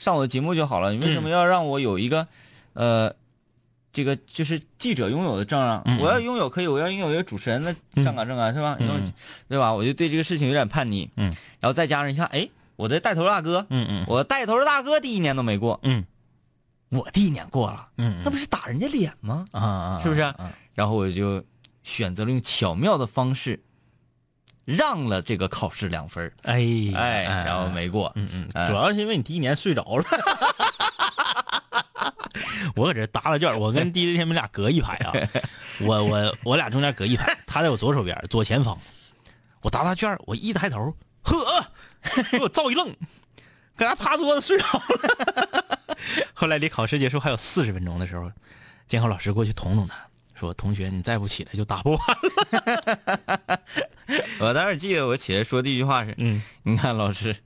[0.00, 0.92] 上我的节目就好了。
[0.92, 2.26] 你为什么要让我有一个，
[2.74, 3.14] 呃，
[3.92, 5.82] 这个就是记者拥有的证啊？
[6.00, 8.76] 我要拥有可以，我要拥有一个主持人的上岗证啊，是吧？
[9.48, 9.72] 对吧？
[9.72, 11.10] 我就对这个事情有点叛逆。
[11.16, 16.04] 嗯，然后再加上一看，哎，我的带头大哥，嗯嗯我带头的大哥第一年都没过，嗯
[16.88, 19.46] 我第一年过了，嗯，那不是打人家脸吗？
[20.02, 20.50] 是不是嗯？
[20.74, 21.42] 然后我就
[21.82, 23.62] 选择了用巧妙的方式，
[24.64, 26.62] 让了这个考试两分哎
[26.94, 28.12] 哎，然后没过。
[28.14, 30.04] 嗯嗯，哎主要是因为你第一年睡着了。
[32.74, 35.12] 我搁这答答卷儿，我跟弟弟他们俩隔一排啊，
[35.80, 38.78] 我我我俩中间隔一排，他在我左手边左前方，
[39.60, 41.64] 我答答卷儿，我一抬头，呵，
[42.30, 42.88] 给我照一愣，
[43.76, 45.78] 搁那趴桌子睡着了。
[46.34, 48.30] 后来离考试结束还有四十分钟的时候，
[48.88, 49.94] 监考老师过去捅捅他，
[50.34, 53.60] 说：“同学，你再不起来就打不完了。
[54.40, 57.36] 我当时记得我起来说第一句话是”：“嗯，你看老师，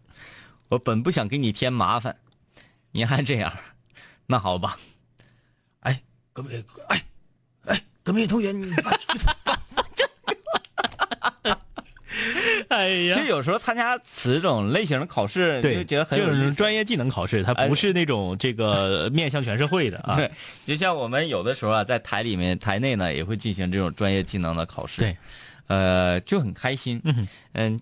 [0.69, 2.17] 我本不想给你添麻烦，
[2.93, 3.53] 你还这样，
[4.27, 4.79] 那好吧。
[5.81, 7.03] 哎，隔壁，哎，
[7.67, 8.71] 哎，隔壁同学，你
[12.69, 16.51] 哎呀其实有时候参加此种类型的考试，对，就觉得很有。
[16.53, 20.17] 专业技能考试，它不是那种这个面向全社会的啊。
[20.19, 20.31] 对，
[20.65, 25.01] 就像我们有的时候啊，在台里面、台内呢，也会进行这种专业技能的考试。
[25.01, 25.17] 对，
[25.67, 27.01] 呃，就很开心。
[27.05, 27.81] 嗯嗯，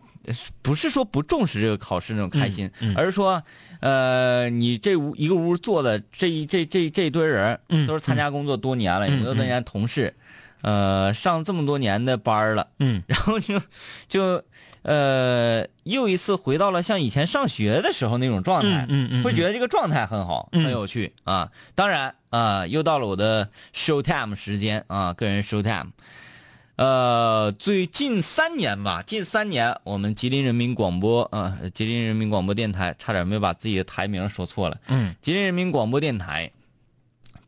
[0.62, 3.42] 不是说不重视这个考试那种开心，嗯嗯而是说，
[3.81, 10.14] 呃，你这屋一个屋坐的这一这这这一堆人，嗯都是参加工作多年了，嗯有多年同事，
[10.62, 13.61] 呃，上这么多年的班儿了，嗯 然后就
[14.09, 14.42] 就
[14.83, 21.51] 呃又一次回到了像以前上学的时候那种状态，嗯嗯嗯会觉得这个状态很好，嗯很有趣啊。
[21.75, 25.90] 当然啊，又到了我的 show time 时间啊，个人 show time。
[26.76, 34.80] 呃，最近三年吧，近三年，我们吉林人民广播啊、吉林人民广播电台，差点没把自己的台名说错了。
[34.88, 35.14] 嗯。
[35.22, 36.50] 吉林人民广播电台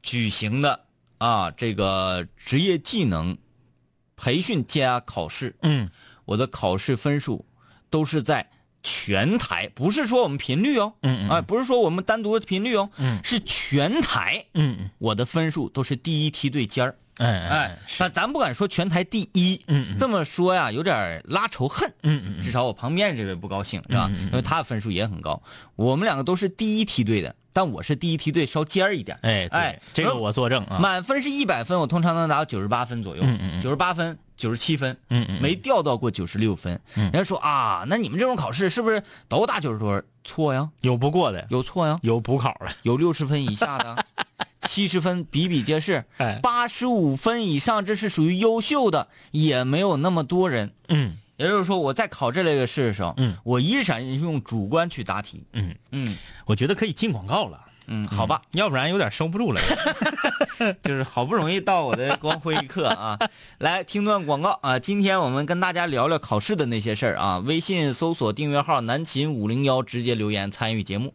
[0.01, 0.79] 举行的
[1.19, 3.37] 啊这个职业技能
[4.15, 5.91] 培训加考试，嗯。
[6.25, 7.45] 我的考试分数
[7.91, 8.49] 都是在
[8.85, 11.31] 全台，不是说我们频率哦，嗯嗯。
[11.31, 13.19] 啊，不是说我们单独的频率哦，嗯。
[13.25, 14.89] 是全台，嗯。
[14.99, 19.99] 我的分数都是第一梯队尖儿，哎哎，咱咱不敢说全台第一，嗯嗯。
[19.99, 24.11] 这么说呀，有点拉仇恨，嗯嗯至少我旁边这位不高兴是吧？
[24.27, 25.43] 因为他的分数也很高，
[25.77, 30.79] 我们两个都是第一梯队的，但我是第一梯队稍尖儿一点，哎哎哎，这个我作证啊。
[30.79, 33.61] 满分是一百分，我通常能达到九十八分左右，嗯嗯嗯。
[33.63, 35.43] 九十八分、九十七分，嗯嗯嗯。
[35.43, 36.79] 没掉到过九十六分。
[36.97, 37.05] 嗯。
[37.05, 40.05] 人家说啊，那你们这种考试是不是都打九十多分？
[40.23, 42.67] 错呀，有不过的，有错呀，有补考的。
[42.83, 44.05] 有六十分以下的，
[44.67, 50.73] 七十分比比皆是，哎八十五分以上这是属于优秀的，也没有那么多人。
[50.89, 55.43] 嗯也就是说，我在考这类的试的时候，嗯，我依然用主观去答题。
[55.53, 57.61] 嗯，嗯我觉得可以进广告了。
[57.89, 59.61] 嗯，好吧，要不然有点收不住了。
[60.83, 63.19] 就是好不容易到我的光辉一刻啊，
[63.59, 64.79] 来听段广告啊。
[64.79, 67.39] 今天我们跟大家聊聊考试的那些事儿啊。
[67.41, 71.13] 微信搜索订阅号“南秦五零幺”，直接留言参与节目。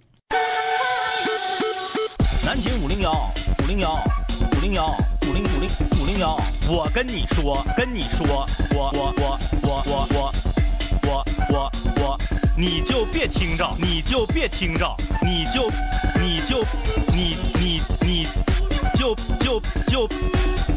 [3.82, 4.00] 幺
[4.40, 4.96] 五零幺
[5.28, 5.68] 五零五零
[6.00, 10.34] 五零幺，我跟你说，跟你说，我我我我我我
[11.02, 12.20] 我我我，
[12.56, 15.72] 你就别听着，你就别听着，你就
[16.20, 16.64] 你就
[17.12, 18.28] 你你你
[18.94, 20.08] 就就就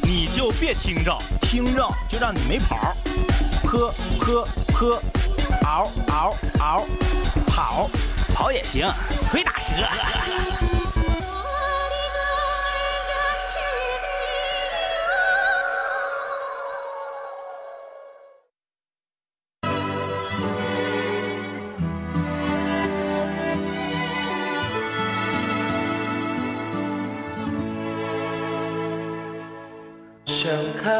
[0.03, 2.97] 你就别听着，听着就让你没跑儿，
[3.67, 5.03] 喝喝喝，
[5.63, 6.87] 嗷嗷嗷，
[7.47, 7.91] 跑
[8.35, 8.91] 跑也行，
[9.31, 10.74] 腿打折。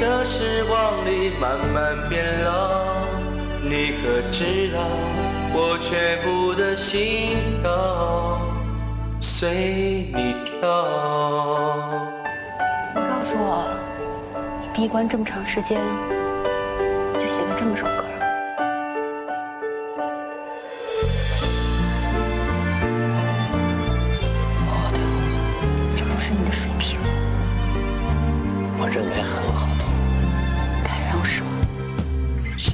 [0.00, 2.84] 的时光里慢慢变老。
[3.62, 4.80] 你可知道，
[5.52, 8.40] 我全部的心跳
[9.20, 10.60] 随你跳。
[12.94, 13.68] 你告诉我，
[14.62, 15.80] 你闭关这么长时间，
[17.14, 18.04] 就写了这么首歌。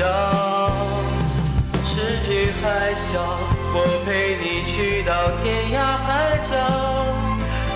[0.00, 0.06] 要？
[1.84, 3.20] 世界还小，
[3.72, 4.08] 我陪
[4.40, 6.08] 你去到天涯海
[6.48, 6.50] 角，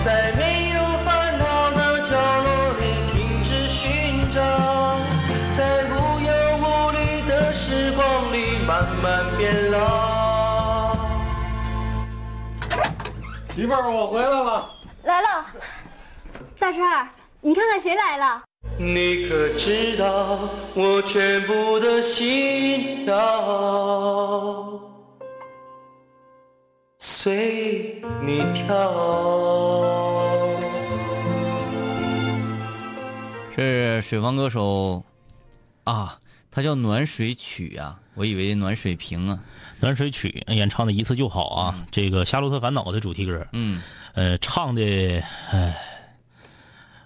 [0.03, 2.11] 在没有烦恼的角
[2.43, 2.47] 落
[2.79, 4.35] 里停止寻找，
[5.55, 5.93] 在无
[6.25, 6.97] 忧无虑
[7.29, 8.01] 的时光
[8.33, 8.35] 里
[8.65, 9.05] 慢慢
[9.37, 9.75] 变老。
[13.53, 14.69] 媳妇儿，我回来了。
[15.03, 15.45] 来了，
[16.57, 17.07] 大陈儿，
[17.41, 18.44] 你看看谁来了？
[18.77, 24.81] 你可知道我全部的心跳
[26.99, 28.75] 随你跳？
[33.55, 35.01] 是水房歌手
[35.85, 36.19] 啊，
[36.51, 39.39] 他叫暖水曲啊，我以为暖水瓶啊。
[39.79, 43.81] 暖水曲演唱的一次就好啊，这个《夏洛特烦恼》的主题歌，嗯，
[44.13, 45.77] 呃，唱的，哎，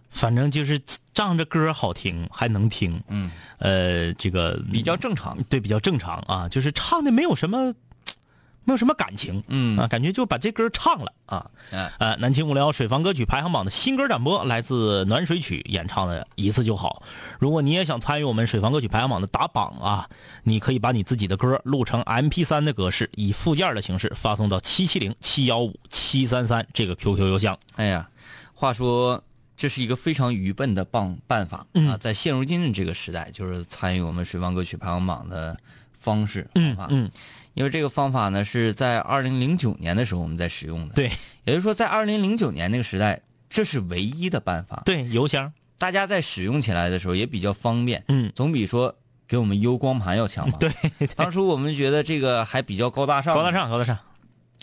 [0.10, 0.80] 反正就是
[1.20, 5.38] 仗着歌好听，还能听，嗯，呃，这个比较正常。
[5.50, 7.74] 对，比较正常啊，就是唱的没有什么，
[8.64, 17.04] 没有什么感情，嗯啊，感觉就把这歌唱了啊，哎呃，南青无聊水房歌曲排行榜的新歌展播，来自暖水曲演唱的一次就好。
[17.38, 20.10] 如果你也想参与我们水房歌曲排行榜的打榜啊，
[20.44, 27.58] 你可以把你自己的歌录成 MP 三的格式，以附件的形式发送到七七零七幺五七三三这个 QQ 邮箱。
[27.76, 28.08] 哎呀，
[28.54, 29.22] 话说
[29.60, 35.58] 这是一个非常愚笨的办办法啊，在现如今的这个时代，就是参与我们水房歌曲排行榜的
[36.00, 36.88] 方式方法。
[36.90, 37.12] 嗯，
[37.56, 41.12] 因为这个方法呢是在二零零九年的时候我们在使用的。，对
[41.44, 44.82] 也就是说在二零零九年那个时代，这是唯一的办法。
[44.86, 48.02] 对，邮箱，大家在使用起来的时候也比较方便。
[48.08, 48.96] 嗯，总比说
[49.28, 50.56] 给我们邮光盘要强嘛。
[50.58, 50.72] 对，
[51.18, 53.36] 当初我们觉得这个还比较高大上。
[53.36, 53.52] 高大。
[53.52, 54.00] 上，高大上。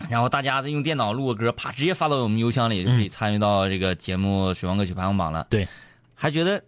[0.09, 5.47] 然后大家再用电脑录个歌，啪直接发到我们邮箱里，就可以参与到这个节目水王歌曲排行榜了。
[5.49, 5.66] 对，
[6.14, 6.62] 还觉得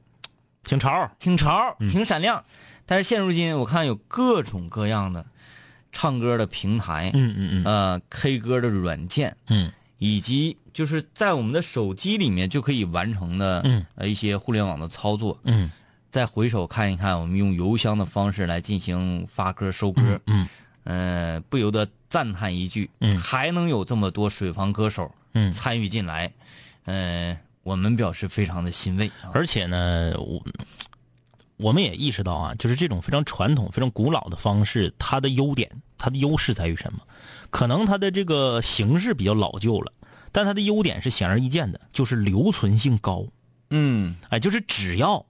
[0.62, 2.44] 挺潮，挺潮，挺闪亮。
[2.86, 5.26] 但是现如今我看有各种各样的
[5.92, 15.38] 唱歌的平台，嗯嗯嗯呃，K 歌的软件，嗯以及就是在我们的手机里面就可以完成的，嗯呃一些互联网的操作。
[15.44, 15.70] 嗯
[16.10, 20.48] 再回首看一看，我们用邮箱的方式来进行发歌收歌，嗯
[20.88, 26.32] 呃，不由得赞叹一句，嗯还能有这么多水房歌手嗯，参与进来，
[26.86, 29.28] 呃，我们表示非常的欣慰啊。
[29.34, 30.42] 而且呢，我
[31.58, 37.00] 我们也意识到啊，就是这种非常传统、非常古老的方式，它的优点、它的优势在于什么？
[37.50, 39.92] 可能它的这个形式比较老旧了，
[40.32, 43.26] 但它的优点是显而易见的，就是留存性高。
[43.68, 45.22] 嗯哎，就是只要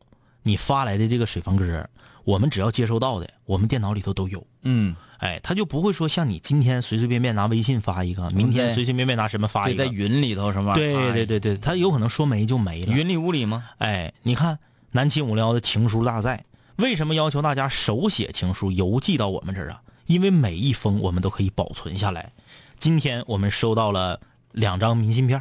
[0.45, 1.91] 你发来的这个水房歌，
[2.23, 4.47] 我们只要接收到的，我们电脑里头都有。
[4.63, 9.85] 嗯，哎，他就不会说像你今天随随便便拿微信发一个，明天随随便便拿什么发，一个。
[9.85, 11.13] 在云里头什么对儿？
[11.13, 12.93] 对对对，他有可能说没就没了。
[12.93, 13.65] 云里雾里吗？
[13.79, 14.59] 哎，你看
[14.91, 16.45] 南秦五零幺的情书大赛，
[16.77, 19.81] 为什么要求大家手写情书邮寄到我们这儿啊？
[20.07, 22.33] 因为每一封我们都可以保存下来。
[22.79, 24.21] 今天我们收到了
[24.53, 25.41] 两张明信片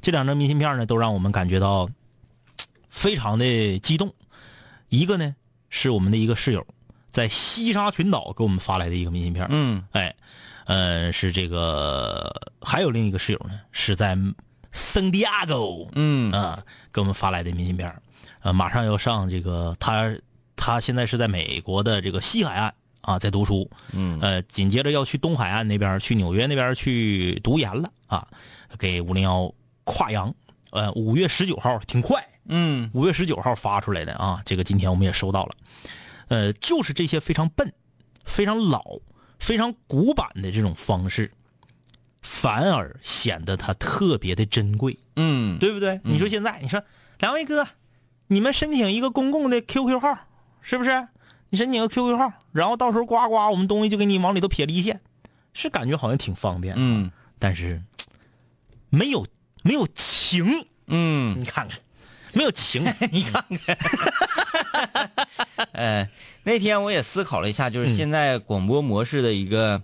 [0.00, 1.88] 这两张明信片呢，都让我们感觉到
[2.88, 4.14] 非常的激动。
[4.88, 5.34] 一个呢
[5.68, 6.66] 是我们的一个室友
[7.18, 9.82] 在西沙群岛给我们发来的一个明信片嗯。
[9.90, 10.14] 哎，
[10.66, 14.16] 呃，是这个，还有另一个室友呢，是在
[14.70, 15.56] 圣地亚哥，
[15.96, 16.30] 嗯。
[16.30, 16.62] 啊，
[16.92, 17.92] 给我们发来的明信片
[18.42, 20.14] 呃，马上要上这个，他
[20.54, 24.20] 他现在是在美国的这个西海岸啊，在读书，嗯。
[24.20, 28.28] 呃，紧接着要去东海岸那边，去纽约那边去读研了啊，
[28.78, 29.52] 给五零幺
[29.82, 30.32] 跨洋，
[30.70, 32.88] 呃，五月十九号挺快，嗯。
[32.94, 35.56] 五月十九号发出来的啊，这个今天我们也收到了，
[36.28, 37.72] 呃，就是这些非常笨、
[38.24, 39.00] 非常老、
[39.38, 41.32] 非常古板的这种方式，
[42.22, 46.00] 反而显得它特别的珍贵，嗯，对不对？
[46.04, 46.82] 你说现在，你说
[47.18, 47.66] 两位哥，
[48.26, 50.18] 你们申请一个公共的 QQ 号，
[50.60, 51.08] 是不是？
[51.50, 55.00] 你申请个 QQ 号，然后到时候呱呱，我们东西就给你往里头撇了一线，
[55.54, 57.10] 是感觉好像挺方便，嗯。
[57.38, 57.80] 但是
[58.90, 59.24] 没有
[59.62, 61.78] 没有情，嗯，你看看，
[62.32, 63.78] 没有情， 你看看
[65.78, 66.08] 呃，
[66.42, 69.80] 那天我也思考了一下，就是现在广播模式的一个，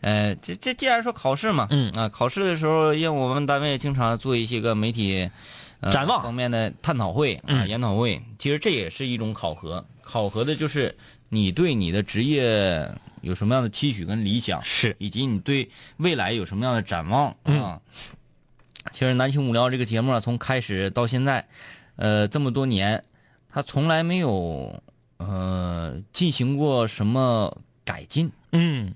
[0.00, 1.88] 呃，这这既然说考试嘛，嗯。
[1.92, 5.30] 啊，考试的时候，因为我们单位经常做一些个媒体、
[5.80, 6.20] 呃、展望。
[6.20, 7.68] 方面的探讨会啊、嗯。
[7.68, 10.96] 研讨会，其实这也是一种考核，考核的就是
[11.28, 12.90] 你对你的职业
[13.20, 14.96] 有什么样的期许跟理想，是。
[14.98, 17.36] 以及你对未来有什么样的展望啊。
[17.44, 17.80] 嗯。
[18.90, 21.46] 其实《南青无聊》这个节目啊，从开始到现在，
[21.94, 23.04] 呃，这么多年，
[23.52, 24.82] 它从来没有
[25.18, 28.94] 呃进行过什么改进，嗯。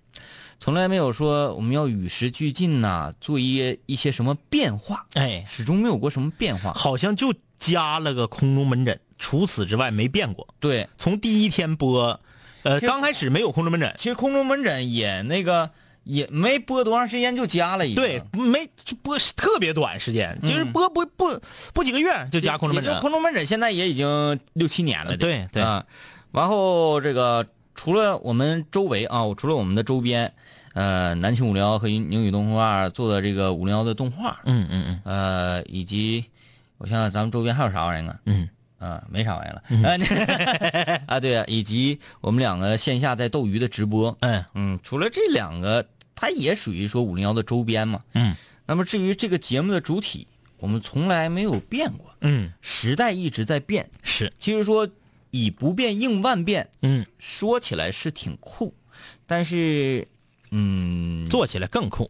[0.63, 6.75] 从来没有说我们要与时俱进呐、做一些一些什么变化，哎，始终没有过什么变化。
[6.75, 10.47] 好像就加了个空中门诊，除此之外没变过。
[10.61, 12.21] 对，从第一天播，
[12.63, 15.71] 呃，刚开始没有空中门诊，其实空中门诊也那个
[16.11, 21.41] 也没播多长时间就加了一个，对，没就播特别短时间，就是播不不
[21.73, 23.01] 不几个月就加空中门诊。
[23.01, 25.85] 空中门诊现在也已经六七年了，对对啊。
[26.33, 30.33] 然后这个除了我们周围啊，除了我们的周边，
[30.75, 36.25] 呃，南青五零幺和英语动画做的这个五零幺的动画，嗯嗯嗯呃，以及
[36.79, 38.19] 我想想咱们周边还有啥玩意儿啊？
[38.27, 38.49] 嗯
[38.79, 39.63] 啊，没啥玩意儿了。
[39.87, 45.85] 啊， 啊，对啊，以及我们两个线下在斗鱼的直播，嗯嗯，除了这两个，
[46.21, 48.03] 它也属于说五零幺的周边嘛。
[48.13, 48.37] 嗯。
[48.67, 53.91] 那么至于这个节目的主体，我们从来没有变过，嗯，时代一直在变。
[54.05, 54.89] 是，其实说
[55.31, 58.73] 以不变应万变，嗯，说起来是挺酷，
[59.27, 60.07] 但是，
[60.51, 62.09] 嗯，做起来更酷。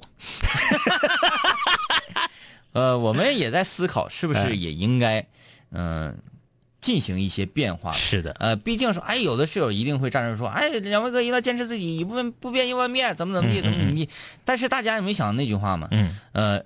[2.72, 4.46] 呃，我们也在思考是不哎。
[4.46, 5.26] 是也应该，
[5.70, 6.18] 嗯、
[6.80, 7.92] 进行一些变化。
[7.92, 14.08] 是的，呃，毕竟说，哎，有的室友一定会站着说，哎，两位哥一定要坚持自己，不变不变应万变，怎么怎么地，怎么怎么地。
[14.44, 15.88] 但是大家有没有想到那句话嘛？
[15.90, 16.16] 嗯。
[16.32, 16.62] 呃，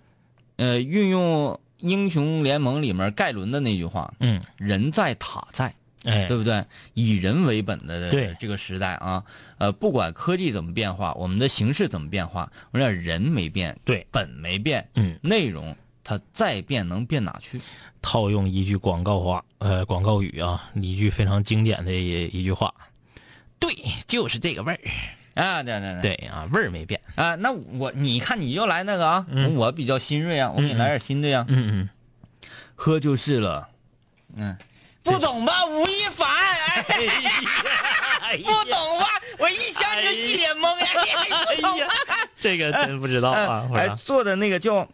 [0.57, 6.27] 呃，运用英雄联盟里面盖伦的那句话，嗯，人在塔在，哎。
[6.29, 6.65] 对，不对？
[6.95, 9.23] 以人为本的这个时代啊，
[9.59, 14.07] 呃，不管科技怎么变化，我们的形式怎么变化，我们人没变，对。
[14.11, 17.61] 本没变，嗯，内容它再变能变哪去？
[18.03, 22.73] 套用一句广告话，呃，广告语啊，一句非常经典的一一句话，
[23.59, 23.75] 对，
[24.07, 24.81] 就是这个味儿。
[25.43, 27.01] 啊，对对对，对啊，味儿没变。
[27.17, 31.89] 啊，那我你看你就来那个啊，嗯我比较新锐啊，我给你来点新的呀、嗯嗯，
[32.77, 33.69] 喝就是了，
[34.37, 34.57] 嗯，
[35.03, 35.65] 不懂吧？
[35.67, 36.29] 吴亦凡，
[38.21, 39.07] 哎，不懂吧？
[39.39, 40.87] 我一想你就一脸懵呀！
[41.49, 41.89] 哎呀，
[42.39, 43.69] 这个真不知道啊！
[43.75, 44.87] 哎，做的那个叫，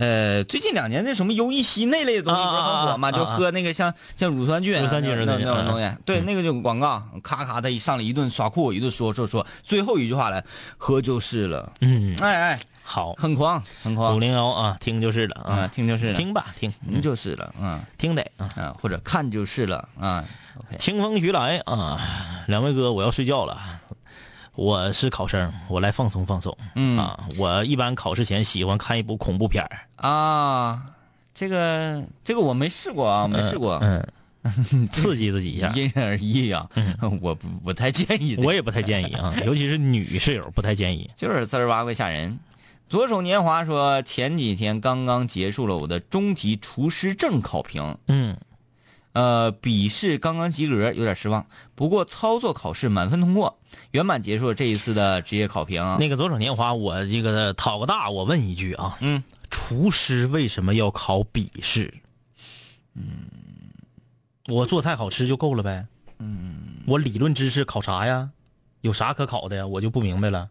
[0.00, 3.08] 呃，最近两年那什么优益西那类的东西不是很火吗？
[3.08, 5.92] 啊啊啊啊就喝那个像像乳酸菌啊、乳酸菌那那那种东西。
[6.06, 10.42] 对，那个就广告，咔咔的一上来一顿耍酷，一顿说说说，最后一句话来，
[10.78, 11.70] 喝就是了。
[11.82, 14.18] 嗯，哎哎，好，很狂，很狂五。
[14.18, 16.72] 零幺啊，听就是了啊，啊，听就是了，听吧，听，
[17.02, 18.48] 就是了，嗯听得啊。
[18.56, 20.24] 啊，或者看就是了，啊
[20.78, 22.00] 清风徐来啊，
[22.46, 23.79] 两位哥，我要睡觉了。
[24.54, 26.56] 我是考生，我来放松放松。
[26.74, 30.82] 嗯啊，我一般考试前喜欢看一部恐怖片儿啊，
[31.34, 34.06] 这个这个我没试过啊，没试过，嗯，
[34.90, 35.72] 刺激自己一下。
[35.74, 36.68] 因人而异呀，
[37.22, 41.08] 我不不太建议这个，我也不太建议啊， 尤其是女室友不太建议。
[41.16, 42.38] 就是滋儿哇怪吓人。
[42.88, 48.36] 左手年华说，前几天刚刚结束了我的中级厨师证考评，嗯，
[49.12, 51.46] 呃，笔试刚刚及格，有点失望。
[51.74, 53.58] 不过操作考试满分通过，
[53.90, 55.82] 圆满结束了这一次的职业考评。
[55.98, 61.92] 那个左手年华，我这个讨个大，我问一句啊，嗯，厨师为什么要考笔试？
[62.94, 63.02] 嗯，
[64.46, 65.86] 我做菜好吃就够了呗。
[66.18, 68.30] 嗯，我理论知识考啥呀？
[68.82, 69.66] 有啥可考的呀？
[69.66, 70.48] 我就不明白了。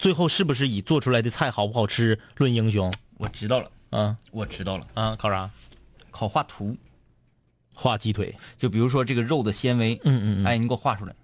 [0.00, 2.92] 最后是不是以做出来的菜好不好吃论英雄？
[3.18, 5.48] 我知道了，啊我知道了，啊，考啥？
[6.10, 6.76] 考画图，
[7.80, 8.34] 画鸡腿。
[8.58, 10.46] 就比如说这个肉的纤维，嗯嗯嗯。
[10.46, 11.14] 哎，你给我画出来，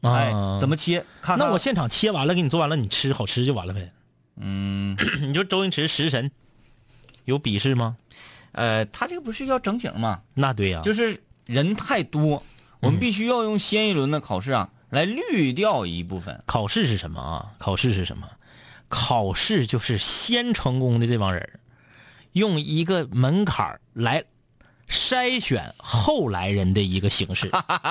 [0.00, 1.04] 啊哎，怎么切？
[1.20, 3.92] 看看那我现场切完了，给你做完了，你吃好吃就完了呗。
[4.40, 4.96] 嗯，
[5.28, 6.30] 你说周星驰食神
[7.24, 7.96] 有笔试吗？
[8.52, 10.22] 呃，他这个不是要整景吗？
[10.34, 12.42] 那对呀、就是人太多，
[12.80, 16.42] 我们必须要用新一轮的考试啊来滤掉一部分。
[16.46, 17.52] 考试是什么啊？
[17.58, 18.26] 考试是什么？
[18.88, 21.60] 考试就是先成功的这帮人，
[22.32, 24.24] 用一个门槛来
[24.88, 27.50] 筛选后来人的一个形式，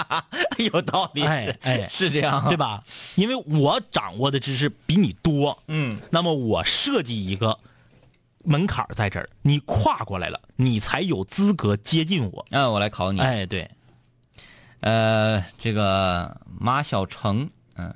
[0.57, 2.57] 有道理，哎哎是这样，对？
[2.57, 2.83] 吧？
[3.15, 7.59] 因为我掌握的知识比你多，嗯，那么我设计一个
[8.43, 12.45] 门槛在这儿，你跨过来了，你才有资格接近我。
[12.49, 13.19] 那我来考你。
[13.19, 13.69] 哎，对，
[14.79, 17.93] 呃，这个马小成，嗯，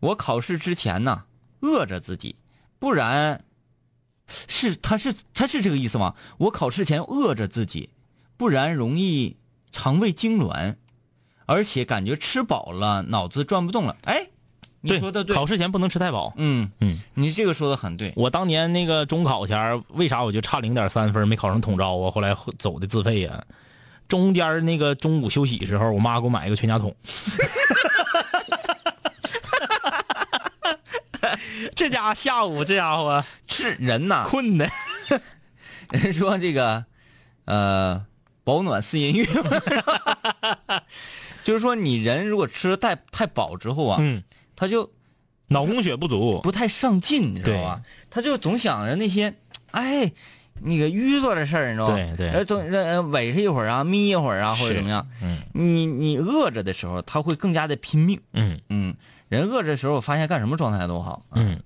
[0.00, 1.24] 我考试之前呢，
[1.60, 2.34] 饿着自己，
[2.80, 3.44] 不然，
[4.26, 6.14] 是他是他是这个意思吗？
[6.38, 7.88] 我考试前饿着自己，
[8.36, 9.36] 不然容易
[9.72, 10.76] 肠胃痉挛，
[11.46, 13.96] 而且感觉吃饱了脑子转不动了。
[14.04, 14.28] 哎，
[14.80, 16.32] 你说的对，考试前不能吃太饱。
[16.36, 18.12] 嗯嗯，你这个说的很对。
[18.16, 22.10] 我当年那个中考前为啥我就差零点三分没考上统招啊？
[22.10, 23.44] 后来走的自费呀、
[24.08, 26.94] 中间那个中午休息时候，我妈给我买一个全家桶。
[31.74, 34.68] 这家伙下午这家伙是人呐，困的，
[35.90, 36.84] 人说这个，
[37.44, 38.04] 呃，
[38.46, 39.26] 保暖似淫欲，
[41.42, 44.22] 就是说你人如果吃的太太饱之后啊，嗯，
[44.54, 44.88] 他就
[45.48, 46.40] 脑供血不足。
[46.44, 47.82] 不太上进，你知道吧？
[48.08, 49.34] 他就总想着那些，
[49.72, 50.12] 哎，
[50.60, 51.94] 那个淤作的事儿，你知道吧？
[51.96, 55.04] 对对呃总呃委屈一会儿啊，眯一会儿啊，或者怎么样。
[55.22, 58.20] 嗯你你饿着的时候，他会更加的拼命。
[58.32, 58.94] 嗯嗯，
[59.28, 61.22] 人饿着的时候，我发现干什么状态都好。
[61.32, 61.60] 嗯，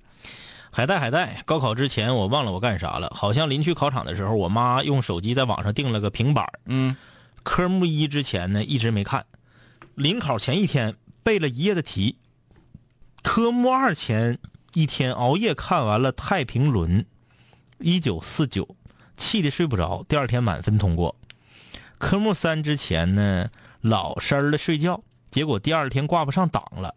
[0.72, 6.96] 海带海带，高考之前我忘了我干啥了，好像临去考场的时候，我妈用手机在网上订了个平板儿嗯，
[7.42, 9.26] 科目一之前呢一直没看，
[9.96, 10.94] 临考前一天
[11.24, 12.16] 背了一夜的题，
[13.22, 14.38] 科目二前
[14.74, 17.02] 一天熬夜看完了《太平轮》，
[17.78, 18.76] 一九四九，
[19.16, 21.16] 气得睡不着，第二天满分通过。
[21.98, 23.50] 科目三之前呢
[23.80, 26.94] 老实儿的睡觉，结果第二天挂不上档了。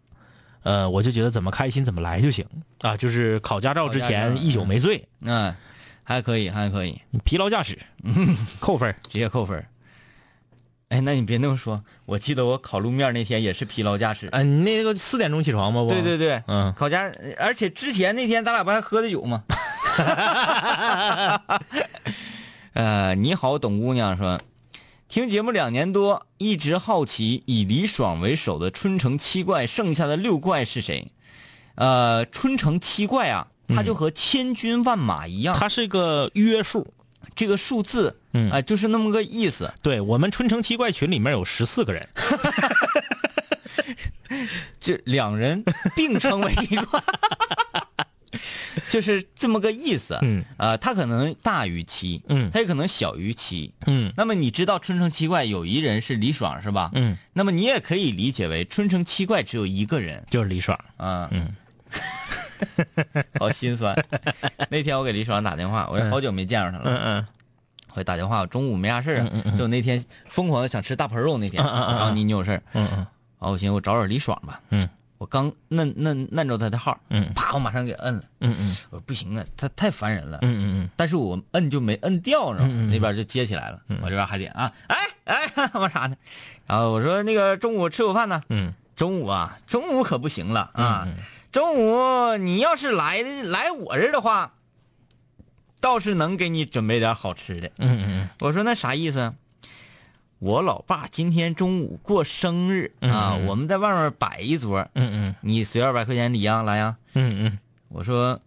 [0.64, 2.44] 呃，我就觉得怎么开心怎么来就行
[2.80, 5.54] 啊，就是考驾照之前一宿没睡，嗯，
[6.02, 7.78] 还可以，还可以，你疲劳驾驶，
[8.60, 8.92] 扣分。
[9.08, 9.64] 直接扣分。
[10.90, 14.26] 哎，那你别那么说，我记得我考路面那天也是疲劳驾驶。
[14.28, 15.82] 啊，你那个四点钟起床吗？
[15.82, 19.42] 不对对对，嗯考驾，而且之前那天咱俩不还喝的酒吗？
[22.74, 24.38] 呃，你好，董姑娘说，
[25.14, 31.06] 听节目两年多，一直好奇以李爽为首的春城七怪，剩下的六怪是谁？
[31.76, 36.92] 呃，春城七怪啊，它就和千军万马一样，它是个约数。
[37.36, 39.72] 这个数字，嗯啊、就是那么个意思。
[39.82, 42.08] 对我们春城七怪群里面有十四个人，
[44.80, 45.62] 这两人
[45.94, 47.00] 并称为一怪，
[48.88, 50.18] 就是这么个意思。
[50.22, 53.72] 嗯，呃，它可能大于七，嗯它也可能小于七。
[53.86, 56.90] 嗯那么你知道春城七怪有一人是李爽是吧？
[56.94, 60.78] 嗯，那么你也可以理解为春城七怪只有一个人就是李爽。
[60.98, 61.28] 嗯。
[61.32, 61.54] 嗯，
[63.38, 63.94] 好心酸。
[64.70, 66.84] 那天我给李爽打电话，我好久没见着他了。
[66.86, 67.26] 嗯嗯
[67.96, 72.62] 我打电话，我中午没啥事儿啊，就那天疯狂的想吃大盆肉那天，嗯嗯嗯我告诉你你有事儿。
[72.72, 73.06] 嗯嗯
[73.38, 74.88] 后我寻思我找找李爽吧，嗯，
[75.24, 82.74] 我刚摁摁摁着他的号，嗯啪，我马上给摁了，嗯嗯我说不行啊，他太烦人了，嗯嗯嗯但是我摁就没摁掉，你知道吗？
[82.74, 86.16] 嗯嗯嗯那边就接起来了，我这边还得啊，哎哎， 干啥呢？
[86.66, 88.42] 然后我说那个中午吃午饭呢？
[88.50, 91.04] 嗯中午啊，中午可不行了啊！
[91.08, 91.14] 嗯
[91.50, 94.52] 中午你要是来来我这儿的话，
[95.80, 97.70] 倒是能给你准备点好吃的。
[97.78, 99.32] 嗯嗯我说那啥意思？
[100.44, 106.98] 我老爸今天中午过生日啊，我们在外面摆一桌，嗯嗯你随二百块钱礼啊，来呀。
[107.14, 108.38] 嗯嗯我说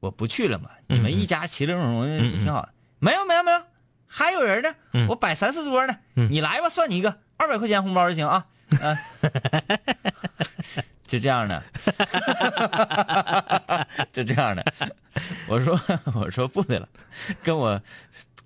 [0.00, 2.68] 我不去了嘛，嗯你们一家其乐融融挺好。
[2.98, 3.62] 没有没有没有，
[4.06, 8.44] 还有人呢，嗯我摆三四桌呢，嗯你来吧，算你一个二百块钱红包就行啊。
[8.82, 8.92] 啊，
[11.06, 11.62] 就这样的，
[14.12, 14.62] 就这样的。
[15.48, 15.80] 我说
[16.16, 16.86] 我说不得了，
[17.42, 17.80] 跟我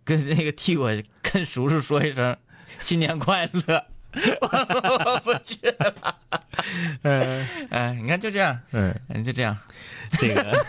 [0.05, 2.37] 跟那个替我跟叔叔说一声
[2.81, 3.85] 新年快乐。
[4.41, 5.95] 我不去了，
[7.03, 9.57] 嗯哎，你看就这样，嗯，嗯，就这样。
[10.13, 10.65] 这个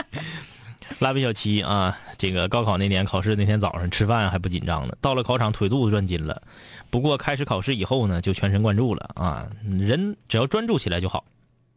[1.00, 6.42] 蜡笔小七啊，这个高考那年考试那天早上吃饭还不紧张呢，到了考场腿肚子转筋了。
[6.90, 11.24] 不过开始考试以后呢，就全神贯注了啊，人只要专注起来就好。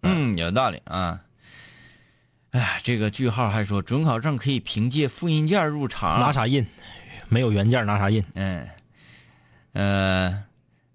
[0.01, 1.21] 嗯，有道理啊。
[2.51, 6.19] 哎，这个句号还说准考证可以凭借复印件入场。
[6.19, 6.67] 拿啥印？
[7.29, 8.23] 没有原件拿啥印？
[8.35, 8.67] 嗯，
[9.73, 10.43] 呃，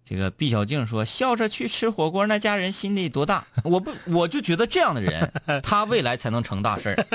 [0.04, 3.44] 这个毕小静说笑着去吃火锅，那家人心里多大？
[3.64, 7.06] 我不，我就觉得这样的人，他未来才能成大事儿。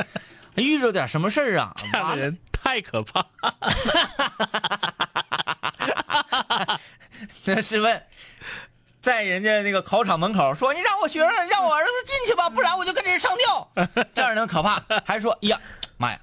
[0.55, 3.25] 遇着点什么事儿啊，这样的人太可怕。
[7.45, 8.03] 那试问，
[8.99, 13.67] 在人家那个考场门口说：“你让我学生让我儿子进去吧，不然我就跟人上吊。”
[14.13, 14.83] 这样人可怕。
[15.05, 15.59] 还说：“哎呀，
[15.97, 16.19] 妈呀，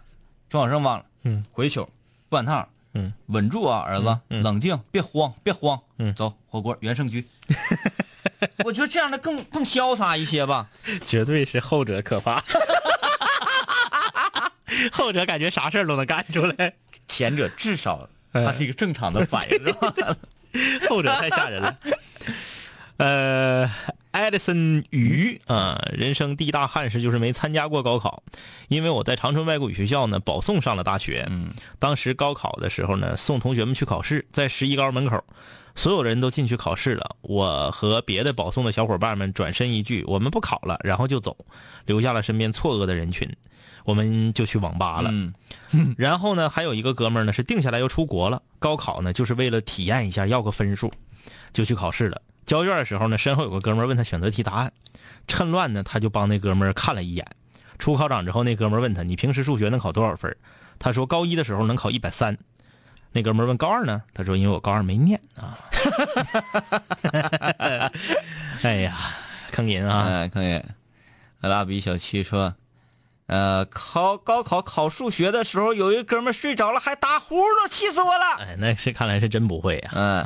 [0.48, 1.80] 中考生忘了，嗯，回去
[2.28, 7.26] 不赶趟，嗯，稳住啊，儿子，冷静，别慌，别慌，嗯走，火锅原盛居。
[8.64, 10.68] 我觉得这样的更更潇洒一些吧。
[11.04, 12.42] 绝对是后者可怕。
[14.92, 16.74] 后者感觉啥事儿都能干出来，
[17.06, 19.94] 前者至少他是一个正常的反应， 是吧？
[20.88, 21.76] 后者太吓人了。
[22.96, 23.70] 呃，
[24.10, 28.22] 艾迪森鱼啊、人生第一大憾事就是没参加过高考，
[28.68, 31.24] 因为我在长春外国语学校呢保送上了大学。
[31.30, 35.22] 嗯，当时高考的时候呢，送同学们去考试，在十一高门口，
[35.76, 37.16] 所有人都进去考试了。
[37.22, 41.36] 我和别的保送的小伙伴们转身一句：“我们不考了”，然后就走，
[41.86, 43.28] 留下了身边错愕的人群。
[43.84, 45.10] 我们就去网吧了。
[45.12, 45.32] 嗯
[45.96, 50.92] 然后呢，还有一个哥们儿呢是定下来要出国了，高考呢就是为了体验一下，要个分数，
[51.52, 52.20] 就去考试了。
[52.50, 54.72] 交卷的时候呢，身后有个哥们儿问他选择题答案，
[55.28, 57.24] 趁乱呢他就帮那哥们儿看了一眼。
[57.78, 60.36] 出考场之后，那哥们儿问他：“你平时数学能考多少分？”
[60.80, 62.36] 他说：“高一的时候能考一百三。”
[63.12, 65.56] 那哥们儿问：“高二呢？”他说：“因为我高二没念啊。
[68.62, 68.98] ”哎呀，
[69.52, 70.06] 坑人啊！
[70.08, 70.74] 哎，坑人。
[71.42, 72.56] 蜡笔小七说，
[73.26, 78.24] 呃，考高考考数学的时候，有一哥们儿睡着了还打呼噜，气死我了。
[78.40, 80.24] 哎，那是看来是真不会呀、嗯，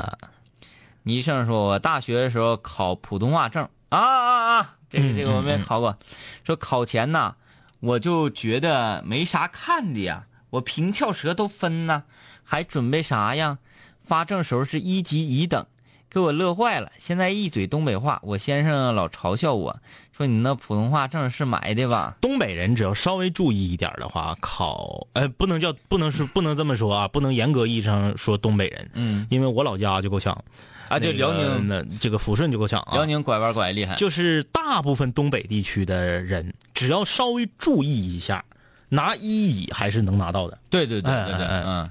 [1.05, 5.97] 倪胜说，我大学的时候考普通话证啊啊啊，这个嗯这个我们嗯也考过。
[6.45, 7.37] 说考前呢，
[7.81, 12.05] 我就觉得没啥看的呀，我平翘舌都分呢，
[12.43, 13.59] 还准备啥呀？
[14.03, 15.67] 发证时候是一级乙等，
[16.09, 16.91] 给我乐坏了。
[16.99, 19.79] 现在一嘴东北话，我先生老嘲笑我
[20.17, 22.17] 说你那普通话证是买的吧？
[22.21, 30.45] 东北人只要稍微注意一点的话，考，呃，不能叫，不能是，不能这么说啊，不能严格意义上说东北人，嗯因为我老家就够呛
[30.89, 33.95] 啊，对辽宁，的这个抚顺就够呛啊，辽宁拐弯拐厉害。
[33.97, 38.45] 就是大部分东北地区的人，只要稍微注意一下，
[38.89, 40.59] 拿一乙还是能拿到的。
[40.71, 41.91] 对对对对对，哎哎哎嗯，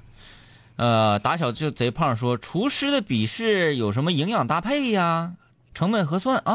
[0.76, 5.34] 呃，打小就贼胖说，厨师的笔试有什么营养搭配呀？
[5.74, 6.54] 成本核算啊？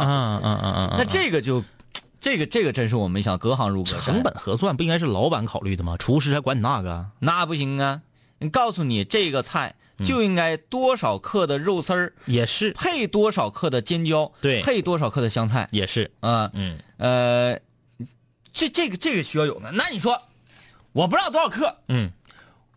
[0.00, 1.62] 嗯嗯嗯嗯，那这个就，
[2.20, 4.00] 这个这个真是我没想，隔行如隔山。
[4.00, 5.96] 成本核算不应该是老板考虑的吗？
[5.98, 7.06] 厨师还管你那个？
[7.18, 8.00] 那不行啊！
[8.38, 14.62] 你告诉你这个菜就应该多少克的肉丝儿，也是，配多少克的尖椒，对。
[14.62, 15.68] 配多少克的香菜。
[15.70, 16.50] 也是，啊？
[16.54, 16.78] 嗯。
[16.96, 17.58] 呃，
[18.52, 19.70] 这这个这个需要有的。
[19.72, 20.20] 那你说，
[20.92, 22.10] 我不知道多少克，嗯。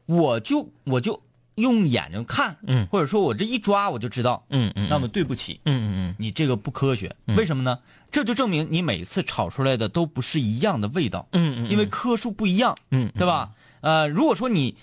[0.06, 1.22] 我就我就
[1.56, 2.86] 用眼睛看，嗯。
[2.88, 6.16] 或者说我这一抓我就知道，嗯嗯，那么对不起，嗯嗯嗯。
[6.20, 7.80] 你这个不科学，为什么呢？
[8.10, 13.12] 这就证明你每次炒出来的都不是一样的味道，嗯嗯，因为颗数不一样，嗯。
[13.18, 13.52] 对吧？
[13.82, 14.76] 呃，如果说你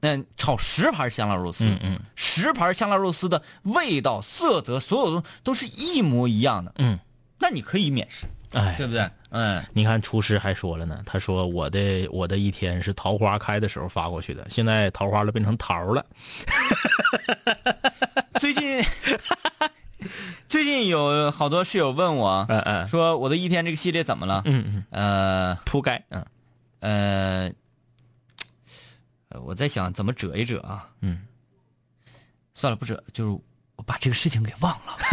[0.00, 6.98] 嗯、炒十盘香辣肉丝，嗯嗯十盘香辣肉丝的味道、色泽，所有的都是一模一样的，嗯，
[7.38, 9.08] 那你可以免试，哎，对不对？
[9.32, 16.04] 嗯，你看厨师还说了呢，他说我的我的一天是桃花开的时候发过去的，现在桃花都变成桃了。
[18.40, 18.82] 最近
[20.48, 24.42] 最近有好多室友问我，嗯嗯说我的一天这个系列怎么了？
[24.46, 26.24] 嗯嗯，呃铺盖，嗯
[26.80, 27.52] 呃，
[29.30, 30.86] 呃我在想怎么折一折啊。
[31.00, 31.22] 嗯，
[32.54, 33.30] 算了，不折，就是
[33.76, 34.98] 我把这个事情给忘了。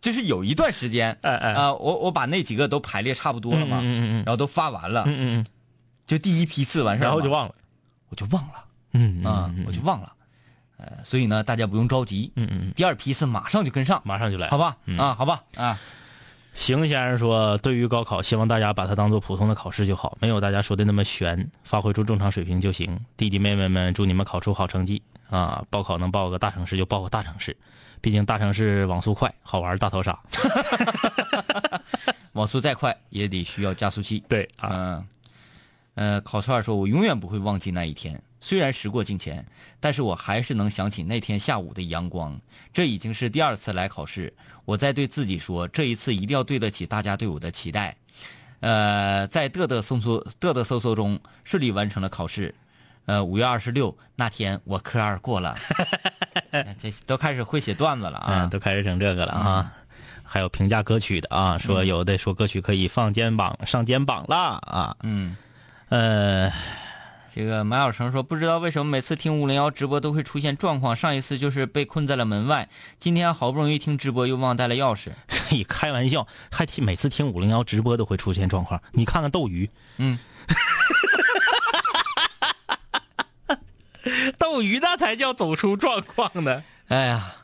[0.00, 4.14] 就是有一段时间，哎哎啊，我我把那几个都排列差不多了嘛，嗯嗯嗯嗯。
[4.24, 5.46] 然后都发完了，嗯嗯
[6.06, 7.54] 就第一批次完嗯，事儿，然后就忘了，
[8.08, 10.12] 我就忘了嗯啊，我就忘了，
[10.78, 14.76] 呃，所以呢，大家不用着急，嗯嗯，第二批次马上就跟上，马上就来，好吧？
[14.86, 14.98] 嗯。
[14.98, 15.78] 啊，好吧，啊，
[16.58, 22.98] 邢先生说，对于高考，希望大家把它当做普通的考试就好，没有大家说的那么悬，发挥出正常水平就行。
[23.16, 25.00] 弟弟妹妹们，祝你们考出好成绩
[25.30, 25.64] 啊！
[25.70, 27.56] 报考能报个大城市就报个大城市，
[28.00, 30.18] 毕竟大城市网速快，好玩大逃杀。
[32.34, 34.22] 网速再快也得需要加速器。
[34.28, 35.08] 对啊，嗯，
[35.94, 39.44] 呃，烤串儿说：“我永远不会忘记那一天，虽然时过境迁，
[39.80, 42.40] 但是我还是能想起那天下午的阳光。
[42.72, 44.32] 这已经是第二次来考试，
[44.64, 47.96] 我在对自己说，这一次一定要对得起大家对我的期待。
[48.60, 52.54] 呃，在嘚嘚嗖嗖、嘚嘚嗖嗖中顺利完成了考试。
[53.06, 55.56] 呃，五月二十六那天，我科二过了，
[56.78, 58.44] 这都开始会写段子了啊！
[58.44, 59.72] 嗯，都开始整这个了啊。
[60.22, 64.96] 还有评价歌曲的啊，说有的说歌曲可以放肩膀上肩膀了啊。
[65.02, 65.36] 嗯。
[65.88, 66.52] 呃，
[67.38, 70.96] 这个马小成说，不知道为什么每次听五零幺直播都会出现状况。
[70.96, 72.68] 上一次就是被困在了门外，
[72.98, 75.10] 今天好不容易听直播又忘带了钥匙。
[75.54, 78.82] 你，开玩笑，还听每次听五零幺直播都会出现状况。
[78.90, 80.18] 你看看斗鱼，嗯，
[84.36, 86.64] 斗鱼那才叫走出状况呢。
[86.88, 87.36] 哎呀，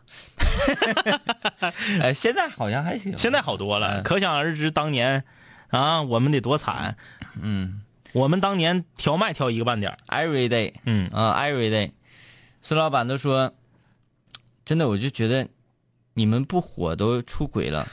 [2.03, 3.16] 哎，现在好像还行。
[3.16, 5.22] 现在好多了，嗯可想而知当年
[5.70, 6.97] 啊，我们得多惨。
[7.40, 7.82] 嗯
[8.15, 11.91] 我们当年调麦调一个半点，every day，嗯啊，every day，
[12.62, 13.53] 孙老板都说，
[14.65, 15.49] 真的，我就觉得
[16.15, 17.85] 你们不火都出轨了。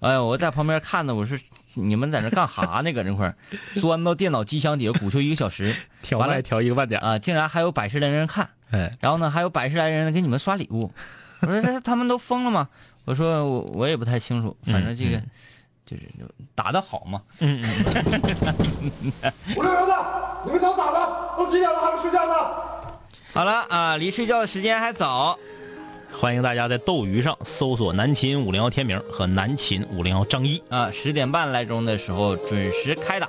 [0.00, 1.38] 哎呀，我在旁边看的，我说
[1.72, 2.92] 你们在那干哈呢？
[2.92, 3.34] 搁那块儿
[3.80, 7.04] 钻到电脑机箱底下鼓秋一个小时， 调完了麦调一个半点儿。
[7.08, 8.50] 啊，竟然还有百十来人看。
[8.72, 10.92] 哎，然后呢，还有百十来人给你们刷礼物。
[11.40, 12.68] 我说这他们都疯了吗？
[13.06, 15.22] 我说我我也不太清楚，反正这个、
[15.86, 16.02] 就是
[16.54, 17.22] 打得好嘛。
[17.40, 17.62] 嗯
[19.22, 19.94] 嗯，五六幺的，
[20.44, 21.36] 你们想咋的？
[21.38, 22.34] 都几点了还不睡觉呢？
[23.32, 25.38] 好了啊，离睡觉的时间还早。
[26.18, 33.28] 欢迎大家在斗鱼上搜索“南秦五零幺天明”和“南秦五零幺张一啊，十点半来钟的时候准时开打。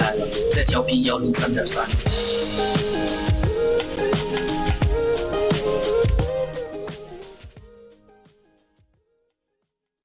[0.00, 1.86] 来了，在调频幺零三点三。